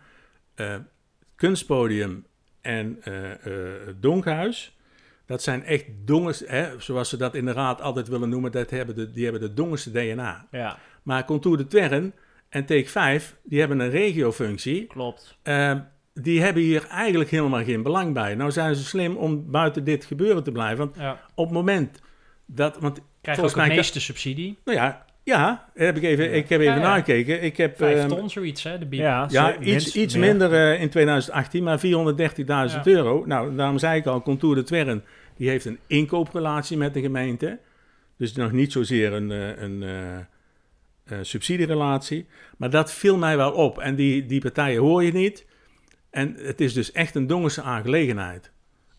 [0.55, 0.75] eh,
[1.35, 2.25] kunstpodium
[2.61, 4.77] en eh, eh, het Donkhuis.
[5.25, 8.69] Dat zijn echt dongens, hè, zoals ze dat in de raad altijd willen noemen, dat
[8.69, 10.47] hebben de, die hebben de dongenste DNA.
[10.51, 12.13] ja, Maar Contour de Twern
[12.49, 14.85] en Take 5, die hebben een regiofunctie.
[14.87, 15.37] klopt.
[15.41, 15.79] Eh,
[16.13, 18.35] die hebben hier eigenlijk helemaal geen belang bij.
[18.35, 20.77] Nou zijn ze slim om buiten dit gebeuren te blijven.
[20.77, 21.19] Want Ja.
[21.35, 21.99] op het moment
[22.45, 22.77] dat...
[22.79, 24.57] Want, Krijg ook Volgens het mij- meeste subsidie.
[24.65, 26.87] nou ja, ja heb ik, even, ik heb even Ja, ja.
[26.87, 27.43] nagekeken.
[27.43, 27.77] Ik heb...
[27.77, 28.77] Vijf ehm, ton, zoiets, hè?
[28.79, 28.99] De biep.
[28.99, 29.23] Ja,
[29.57, 30.27] iets, minst- iets meer.
[30.29, 31.83] minder eh, in 2018, maar 430.000
[32.45, 32.81] Ja.
[32.83, 33.23] euro.
[33.25, 35.03] Nou, daarom zei ik al, Contour de Twern,
[35.37, 37.59] die heeft een inkooprelatie met de gemeente.
[38.17, 42.25] Dus nog niet zozeer een, eh, een eh, eh, subsidierelatie.
[42.57, 43.79] Maar dat viel mij wel op.
[43.79, 45.45] En die, die partijen hoor je niet.
[46.09, 48.51] En het is dus echt een dongense aangelegenheid.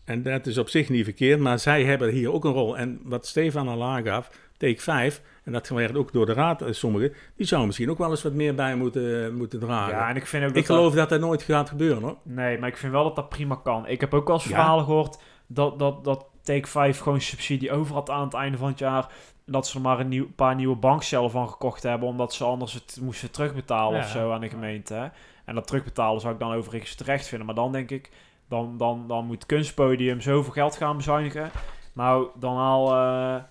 [0.05, 2.77] En dat is op zich niet verkeerd, maar zij hebben hier ook een rol.
[2.77, 6.71] En wat Stefan al aangaf, take 5, en dat werd ook door de raad, eh,
[6.73, 9.93] sommigen, die zou misschien ook wel eens wat meer bij moeten, moeten dragen.
[9.95, 12.15] Ja, en ik vind ook dat Ik geloof dat dat nooit gaat gebeuren hoor.
[12.23, 13.87] Nee, maar ik vind wel dat dat prima kan.
[13.87, 14.49] Ik heb ook wel eens Ja.
[14.55, 18.67] verhalen gehoord dat, dat, dat Take 5 gewoon subsidie over had aan het einde van
[18.67, 19.07] het jaar.
[19.45, 22.73] Dat ze er maar een nieuw, paar nieuwe bankcellen van gekocht hebben, omdat ze anders
[22.73, 24.03] het moesten terugbetalen Ja.
[24.05, 24.93] of zo aan de gemeente.
[24.93, 25.07] hè.
[25.45, 27.45] En dat terugbetalen zou ik dan overigens terecht vinden.
[27.45, 28.11] Maar dan denk ik,
[28.49, 31.49] dan, dan, dan moet het kunstpodium zoveel geld gaan bezuinigen.
[31.93, 33.43] Nou, dan haal eh,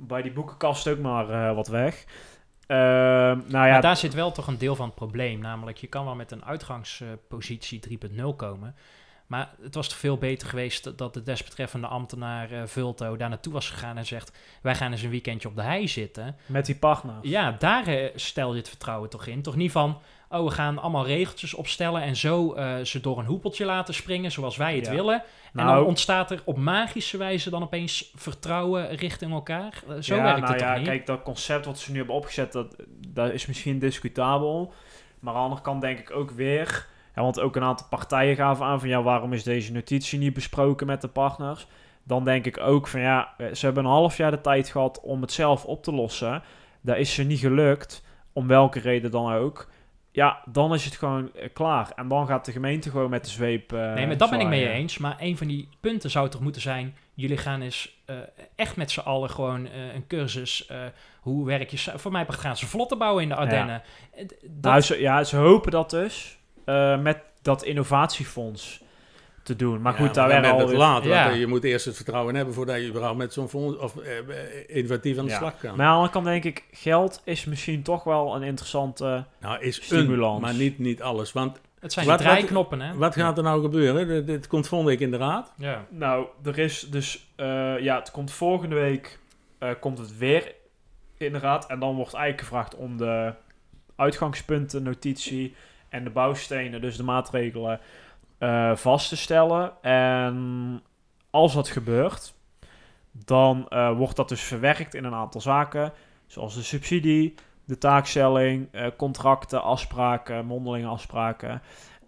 [0.00, 2.04] bij die boekenkast ook maar eh, wat weg.
[2.66, 2.78] Ehm,
[3.46, 5.40] nou ja, Maar daar zit wel toch een deel van het probleem.
[5.40, 8.74] Namelijk, je kan wel met een uitgangspositie 3.0 komen.
[9.26, 13.52] Maar het was toch veel beter geweest dat- de desbetreffende ambtenaar eh, Vulto daar naartoe
[13.52, 14.32] was gegaan en zegt:
[14.62, 16.36] Wij gaan eens een weekendje op de hei zitten.
[16.46, 17.14] met die partner.
[17.22, 19.42] Ja, daar eh, stel je het vertrouwen toch in.
[19.42, 19.98] Toch niet van:
[20.32, 24.32] Oh, we gaan allemaal regeltjes opstellen en zo eh, ze door een hoepeltje laten springen
[24.32, 24.92] zoals wij het Ja.
[24.92, 25.14] willen.
[25.14, 29.82] en Nou- dan ontstaat er op magische wijze dan opeens vertrouwen richting elkaar.
[29.88, 30.86] Eh, zo ja, werkt nou het ja, toch niet?
[30.88, 32.76] Kijk, dat concept wat ze nu hebben opgezet, dat,
[33.08, 34.72] dat is misschien discutabel.
[35.20, 36.86] Maar aan de andere kant denk ik ook weer...
[37.14, 38.88] Ja, want ook een aantal partijen gaven aan van...
[38.88, 41.66] Ja, waarom is deze notitie niet besproken met de partners?
[42.02, 45.00] Dan denk ik ook van ja, eh, ze hebben een half jaar de tijd gehad
[45.00, 46.42] om het zelf op te lossen.
[46.80, 49.68] Daar is ze niet gelukt, om welke reden dan ook.
[50.12, 51.92] Ja, dan is het gewoon eh, klaar.
[51.96, 54.46] En dan gaat de gemeente gewoon met de zweep eh, Nee, maar dat ben ik
[54.46, 54.98] mee eens.
[54.98, 56.96] Maar een van die punten zou toch moeten zijn...
[57.14, 58.16] jullie gaan eens eh,
[58.54, 60.70] echt met z'n allen gewoon een cursus...
[61.20, 61.98] hoe werk je...
[61.98, 63.82] Voor mij gaan ze vlotten bouwen in de Ardennen.
[64.42, 66.38] Dat, Nou, ze, ja, ze hopen dat dus
[67.00, 68.82] met dat innovatiefonds
[69.42, 69.80] te doen.
[69.82, 70.68] Maar Ja, goed, daar dan werden al...
[70.68, 71.04] het laat.
[71.04, 71.24] Ja.
[71.26, 74.18] Want, je moet eerst het vertrouwen hebben voordat je überhaupt met zo'n fonds of eh,
[74.18, 74.24] eh,
[74.66, 75.36] innovatief aan de Ja.
[75.38, 75.76] slag kan.
[75.76, 79.24] Maar aan de andere kant denk ik, geld is misschien toch wel een interessante...
[79.40, 80.34] nou, is Stimulans.
[80.36, 81.32] een, maar niet, niet alles.
[81.32, 82.94] Want het zijn Wat- draaiknoppen, hè?
[82.94, 84.08] wat gaat er nou gebeuren?
[84.08, 85.52] Dit, dit komt volgende week in de raad.
[85.56, 85.84] Ja.
[85.88, 87.32] Nou, er is dus...
[87.36, 89.18] eh, ja, het komt volgende week...
[89.58, 90.54] eh, komt het weer
[91.16, 91.66] in de raad.
[91.66, 93.32] En dan wordt eigenlijk gevraagd om de
[93.96, 95.54] uitgangspunten, notitie
[95.88, 97.80] en de bouwstenen, dus de maatregelen,
[98.40, 99.82] eh, vast te stellen.
[99.82, 100.82] En
[101.30, 102.34] als dat gebeurt,
[103.12, 105.92] dan eh, wordt dat dus verwerkt in een aantal zaken,
[106.26, 107.34] zoals de subsidie,
[107.64, 111.62] de taakstelling, eh, contracten, afspraken, mondelinge afspraken.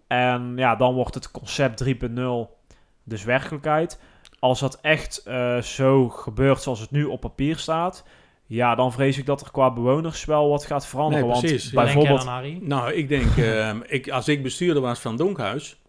[0.07, 2.57] En ja, dan wordt het concept 3.0
[3.03, 3.99] dus werkelijkheid.
[4.39, 8.03] Als dat echt eh, zo gebeurt zoals het nu op papier staat,
[8.45, 11.23] ja, dan vrees ik dat er qua bewoners wel wat gaat veranderen.
[11.23, 11.71] Nee, want precies.
[11.71, 12.67] Jij bijvoorbeeld, dan?
[12.67, 15.81] Nou, ik denk, ehm, ik, als ik bestuurder was van Donkhuis,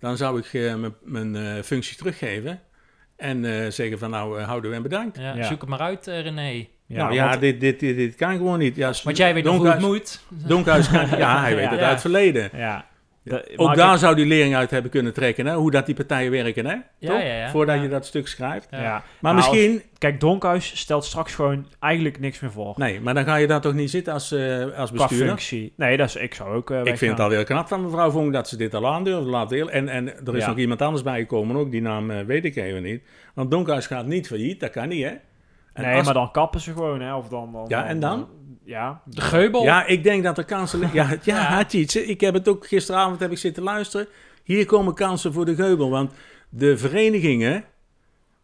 [0.00, 2.60] dan zou ik eh, mijn- mijn eh, functie teruggeven.
[3.16, 5.18] En eh, zeggen van nou, uh, houden we en bedankt.
[5.18, 5.42] Ja, Ja.
[5.44, 6.66] Zoek het maar uit, eh, René.
[6.86, 8.76] ja, nou ja, want- dit, dit, dit, dit kan gewoon niet.
[8.76, 10.48] Ja, Want jij weet nog hoe het Donkhuis- moet.
[10.48, 11.70] Donkhuis kan, ja, hij weet Ja.
[11.70, 12.50] het uit het verleden.
[12.52, 12.86] ja,
[13.56, 15.54] Ook daar zou die lering uit hebben kunnen trekken, hè?
[15.54, 16.72] hoe dat die partijen werken, hè?
[16.98, 17.18] Ja, Toch?
[17.18, 17.50] ja, ja.
[17.50, 17.82] Voordat Ja.
[17.82, 18.68] je dat stuk schrijft.
[18.70, 18.82] Ja.
[18.82, 19.02] ja.
[19.20, 22.74] Maar Nou, misschien, Kijk, Donkhuis stelt straks gewoon eigenlijk niks meer voor.
[22.76, 25.26] nee, maar dan ga je daar toch niet zitten als, eh, als Qua bestuurder?
[25.28, 25.72] functie.
[25.76, 27.24] Nee, dat is, ik zou ook eh Ik vind het weggaan.
[27.24, 29.26] alweer knap van mevrouw Vonk dat ze dit al aandurft.
[29.26, 29.70] Laat heel.
[29.70, 30.48] En, en er is Ja.
[30.48, 33.02] nog iemand anders bijgekomen ook, die naam eh, weet ik even niet.
[33.34, 35.10] Want Donkhuis gaat niet failliet, dat kan niet, hè?
[35.72, 37.14] En nee, als- maar dan kappen ze gewoon, hè.
[37.14, 38.28] Of dan, dan, Ja, en dan?
[38.66, 39.00] Ja.
[39.04, 39.62] De geubel.
[39.62, 40.98] Ja, ik denk dat er kansen liggen.
[41.08, 41.64] Ja, ja, Ja.
[41.64, 44.06] Tjitse, ik heb het ook gisteravond heb ik zitten luisteren.
[44.42, 45.90] Hier komen kansen voor de geubel.
[45.90, 46.12] Want
[46.48, 47.64] de verenigingen,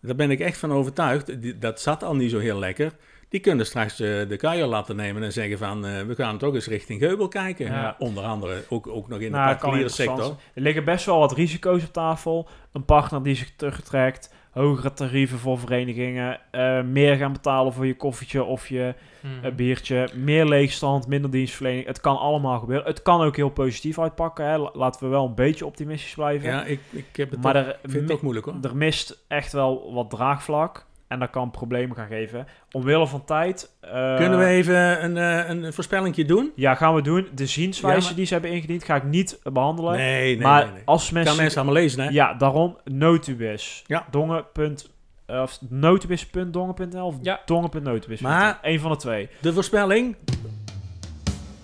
[0.01, 2.93] daar ben ik echt van overtuigd, die- dat zat al niet zo heel lekker.
[3.29, 6.55] Die kunnen straks eh, de kuier laten nemen en zeggen van, eh, we gaan toch
[6.55, 7.67] eens richting geubel kijken.
[7.67, 7.97] Ja.
[7.99, 10.37] Onder andere, ook, ook nog in Nou, de particuliere sector.
[10.55, 12.49] Er liggen best wel wat risico's op tafel.
[12.73, 14.35] Een partner die zich terugtrekt.
[14.53, 16.41] Hogere tarieven voor verenigingen.
[16.51, 19.45] eh, meer gaan betalen voor je koffietje of je Mhm.
[19.45, 20.09] eh, biertje.
[20.15, 21.87] Meer leegstand, minder dienstverlening.
[21.87, 22.87] Het kan allemaal gebeuren.
[22.87, 24.45] Het kan ook heel positief uitpakken.
[24.47, 24.57] Hè.
[24.59, 26.49] La- Laten we wel een beetje optimistisch blijven.
[26.49, 28.55] Ja, ik, ik heb het maar er, vind het moeilijk hoor.
[28.63, 30.87] er mist echt wel wat draagvlak.
[31.13, 32.47] En dat kan problemen gaan geven.
[32.73, 33.71] Omwille van tijd.
[33.81, 36.53] eh, Kunnen we even een, eh, een voorspellingje doen?
[36.55, 37.29] Ja, gaan we doen.
[37.35, 39.93] De zienswijze Ja, maar- die ze hebben ingediend ga ik niet behandelen.
[39.97, 40.73] Nee, nee, maar nee.
[40.73, 40.83] nee.
[40.85, 41.37] als Kan mensen...
[41.37, 42.09] mensen allemaal lezen, hè?
[42.11, 43.85] Ja, daarom notubis.
[43.87, 44.07] Ja.
[44.11, 44.45] Dongen.
[44.53, 44.91] punt-
[45.27, 47.41] Of notubis.dongen.nl of Ja.
[47.47, 48.21] dongen.notubis.
[48.21, 49.29] Maar- Eén van de twee.
[49.41, 50.17] De voorspelling,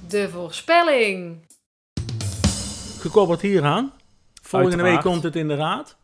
[0.09, 1.47] De voorspelling.
[3.01, 3.93] gekoppeld hieraan.
[4.43, 5.97] Volgende week komt het in de raad.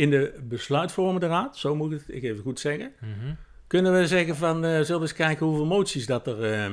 [0.00, 2.92] In de besluitvormende raad, zo moet ik het ik even goed zeggen.
[3.00, 3.34] Mhm.
[3.66, 6.72] Kunnen we zeggen van, eh, zullen we eens kijken hoeveel moties dat er eh,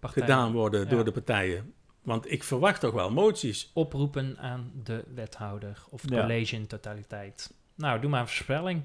[0.00, 0.86] gedaan worden Ja.
[0.88, 1.74] door de partijen?
[2.02, 3.70] Want ik verwacht toch wel moties.
[3.74, 6.20] Oproepen aan de wethouder of het Ja.
[6.20, 7.54] college in totaliteit.
[7.74, 8.82] Nou, doe maar een voorspelling.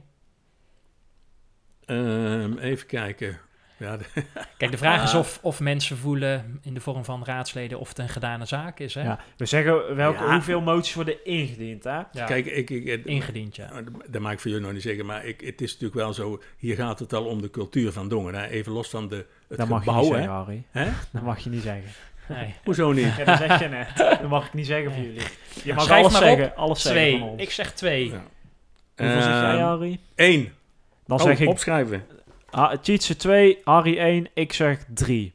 [1.86, 3.40] Ehm, even kijken.
[3.80, 4.06] Ja, de-
[4.58, 7.98] Kijk, de vraag is of, of mensen voelen in de vorm van raadsleden of het
[8.00, 8.94] een gedane zaak is.
[8.94, 9.02] Hè?
[9.04, 9.20] Ja.
[9.38, 10.34] We zeggen welke, Ja.
[10.34, 11.84] hoeveel moties worden ingediend.
[11.84, 11.92] Hè?
[12.12, 13.70] Ja, Kijk, ik, ik, het- ingediend, ja.
[14.10, 16.42] Dat- mag ik voor jullie nog niet zeggen, maar ik, het is natuurlijk wel zo.
[16.58, 18.34] Hier gaat het al om de cultuur van Dongen.
[18.36, 18.48] Hè?
[18.48, 20.02] Even los van de, het Dat mag je gebouw.
[20.04, 20.18] niet hè?
[20.18, 20.64] zeggen, Harry.
[20.72, 20.86] Hè?
[21.14, 21.92] Dat mag je niet zeggen.
[22.28, 22.54] Nee.
[22.64, 23.16] Hoezo niet?
[23.18, 23.98] Ja, dat zeg je net.
[23.98, 25.22] Dat mag ik niet zeggen voor jullie.
[25.64, 26.38] Je mag Schrijf alles maar op.
[26.38, 26.56] zeggen.
[26.56, 27.20] Alles zeggen Twee.
[27.20, 27.42] van ons.
[27.42, 28.10] Ik zeg twee.
[28.10, 28.24] Ja.
[28.96, 30.00] Hoeveel zeg jij, Ehm, Harry?
[30.16, 30.52] Eén.
[31.06, 32.06] Dan Oh, zeg ik opschrijven.
[32.52, 35.34] Ah, Tjitse 2, Harry 1, ik zeg 3.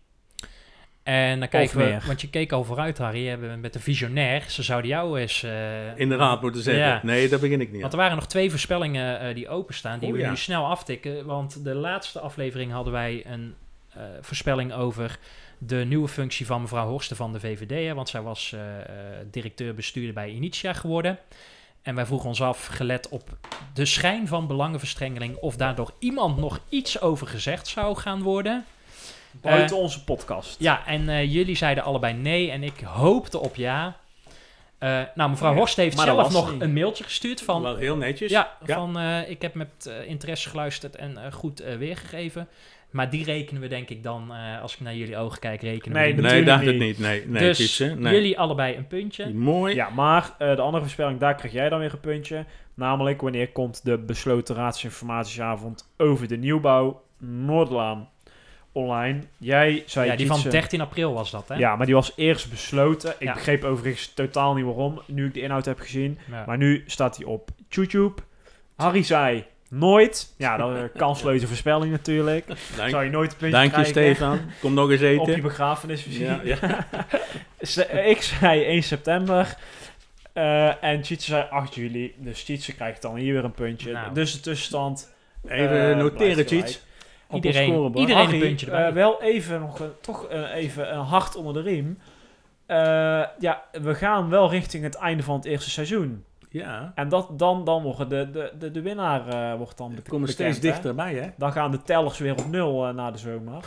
[1.02, 4.44] En dan kijken we, want je keek al vooruit, Harry, met de visionair.
[4.48, 5.42] Ze zouden jou eens...
[5.42, 6.84] eh, In de raad moeten zetten.
[6.84, 7.00] Ja.
[7.02, 10.08] Nee, daar begin ik niet Want er waren nog twee voorspellingen eh, die openstaan, die
[10.08, 10.30] Oh, we ja.
[10.30, 11.26] nu snel aftikken.
[11.26, 13.54] Want de laatste aflevering hadden wij een
[13.94, 15.18] eh, voorspelling over
[15.58, 17.86] de nieuwe functie van mevrouw Horsten van de VVD.
[17.86, 18.86] Hè, want zij was eh, eh,
[19.30, 21.18] directeur-bestuurder bij Initia geworden.
[21.84, 23.28] En wij vroegen ons af, gelet op
[23.74, 28.64] de schijn van belangenverstrengeling, of daar door iemand nog iets over gezegd zou gaan worden.
[29.30, 30.56] Buiten onze podcast.
[30.58, 33.96] Ja, en eh, jullie zeiden allebei nee en ik hoopte op ja.
[34.78, 36.60] Eh, nou, mevrouw Ja, Horst heeft zelf nog niet.
[36.62, 37.62] een mailtje gestuurd van...
[37.62, 38.30] Wel heel netjes.
[38.30, 38.74] Ja, Ja.
[38.74, 42.48] van eh, ik heb met eh, interesse geluisterd en eh, goed eh, weergegeven.
[42.94, 45.96] Maar die rekenen we denk ik dan, eh, als ik naar jullie ogen kijk, rekenen
[45.98, 47.06] Nee, we die Nee, dacht Natuurlijk het niet.
[47.08, 47.84] Nee, nee, Dus Pietse.
[47.98, 48.14] Nee.
[48.14, 49.34] jullie allebei een puntje.
[49.34, 49.74] Mooi.
[49.74, 52.44] Ja, maar eh, de andere voorspelling, daar krijg jij dan weer een puntje.
[52.74, 58.08] Namelijk, wanneer komt de besloten raadsinformatieavond over de nieuwbouw Noordlaan
[58.72, 59.18] online?
[59.38, 61.54] Jij zei Ja, die van Tjitse- 13 april was dat, hè?
[61.54, 63.10] Ja, maar die was eerst besloten.
[63.18, 63.32] Ik Ja.
[63.32, 66.18] begreep overigens totaal niet waarom, nu ik de inhoud heb gezien.
[66.30, 66.44] Ja.
[66.46, 68.22] Maar nu staat hij op YouTube.
[68.76, 69.44] Harry zei
[69.78, 70.34] nooit.
[70.36, 72.46] Ja, dat is een kansloze voorspelling natuurlijk.
[72.76, 73.84] Dank, Zou je nooit een puntje dank je.
[73.84, 74.40] Stefan.
[74.60, 75.20] Kom nog eens eten.
[75.22, 76.26] Op je begrafenis misschien.
[76.26, 76.86] Ja, ja.
[77.66, 79.56] Ze- ik zei 1 september.
[80.32, 82.14] eh, en Tjitse zei 8 juli.
[82.18, 83.92] Dus Tjitse krijgt dan hier weer een puntje.
[83.92, 84.14] Nou.
[84.14, 85.12] Dus de tussenstand.
[85.48, 86.66] Even eh, noteren.
[87.28, 88.86] Op Iedereen- iedereen- een puntje erbij.
[88.88, 91.98] eh, wel even nog een, toch eh, even een hart onder de riem.
[92.66, 92.76] Eh,
[93.38, 96.24] ja, we gaan wel richting het einde van het eerste seizoen.
[96.54, 99.94] Ja, En dat, dan, dan wordt de, de, de, de winnaar eh, wordt dan we
[99.94, 101.28] bek- komen bekend, steeds dichterbij, hè?
[101.36, 103.64] Dan gaan de tellers weer op nul eh, na de zomer.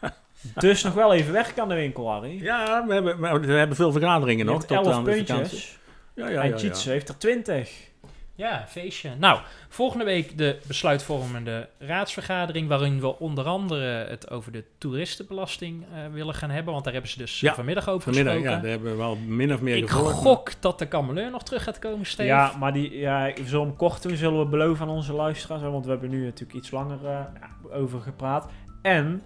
[0.54, 2.42] dus nog wel even werk aan de winkel, Harry.
[2.42, 4.60] Ja, we hebben, we hebben veel vergaderingen nog.
[4.60, 5.34] tot 11 aan de vakantie.
[5.34, 5.78] puntjes.
[6.14, 6.70] Ja, ja, en ja.
[6.84, 6.90] Ja.
[6.90, 7.89] heeft er 20.
[8.34, 9.10] Ja, feestje.
[9.18, 15.98] Nou, volgende week de besluitvormende raadsvergadering, waarin we onder andere het over de toeristenbelasting eh,
[16.12, 18.62] willen gaan hebben, want daar hebben ze dus Ja, vanmiddag over Vanmiddag, ja, gesproken.
[18.62, 20.14] daar hebben we wel min of meer Ik gevolgd.
[20.14, 22.28] gok dat de kameleur nog terug gaat komen, Steve.
[22.28, 25.62] Ja, maar die, ja, zullen hem kort doen, zullen we beloven aan onze luisteraars.
[25.62, 27.10] Want we hebben nu natuurlijk iets langer eh,
[27.40, 28.50] ja, over gepraat.
[28.82, 29.22] En,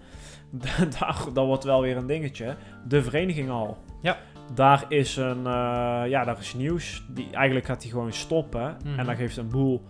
[0.99, 2.55] daar, dat wordt wel weer een dingetje,
[2.87, 3.77] de vereniging al.
[4.01, 4.17] Ja.
[4.53, 7.03] Daar is een, eh, ja, daar is nieuws.
[7.07, 8.77] Die, eigenlijk gaat hij gewoon stoppen.
[8.85, 8.99] Mhm.
[8.99, 9.81] En dat geeft een boel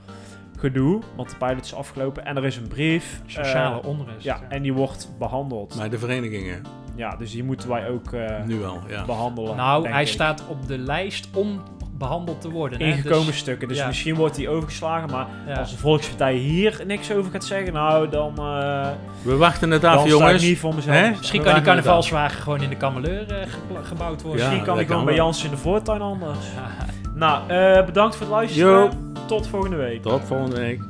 [0.57, 2.25] gedoe, want de pilot is afgelopen.
[2.25, 3.21] En er is een brief.
[3.25, 4.23] Sociale eh, onrust.
[4.23, 5.75] ja, en die wordt behandeld.
[5.75, 6.61] Maar de verenigingen.
[6.95, 9.05] ja, dus die moeten wij ook eh, Nu al, ja.
[9.05, 9.55] behandelen.
[9.55, 10.07] Nou, hij ik.
[10.07, 11.61] staat op de lijst om
[11.97, 12.79] behandeld te worden.
[12.79, 12.85] hè.
[12.85, 13.87] Ingekomen Dus- stukken, dus ja.
[13.87, 15.09] misschien wordt die overgeslagen.
[15.11, 15.53] Maar ja.
[15.53, 18.87] als de Volkspartij hier niks over gaat zeggen, nou, dan, eh
[19.21, 20.43] We wachten het af, jongens.
[20.43, 20.95] niet voor mezelf.
[20.95, 21.09] Hè?
[21.09, 24.41] Misschien We kan die carnavalswagen gewoon in de kameleur eh, ge- gebouwd worden.
[24.41, 25.15] Ja, Misschien kan ik gewoon bij.
[25.15, 26.37] Jans in de voortuin anders.
[26.55, 26.85] Ja.
[27.15, 28.71] Nou, eh, bedankt voor het luisteren.
[28.71, 28.89] Yo.
[29.25, 30.01] Tot volgende week.
[30.01, 30.81] Tot volgende week.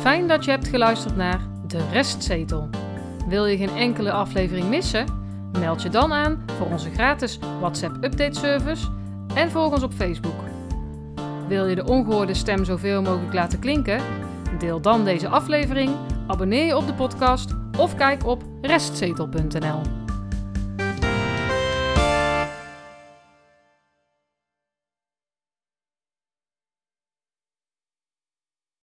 [0.00, 2.68] Fijn dat je hebt geluisterd naar De Restzetel.
[3.28, 5.04] Wil je geen enkele aflevering missen?
[5.58, 8.86] Meld je dan aan voor onze gratis WhatsApp update service
[9.34, 10.40] en volg ons op Facebook.
[11.48, 14.00] Wil je de ongehoorde stem zoveel mogelijk laten klinken?
[14.58, 15.90] Deel dan deze aflevering,
[16.26, 19.99] abonneer je op de podcast of kijk op restzetel.nl.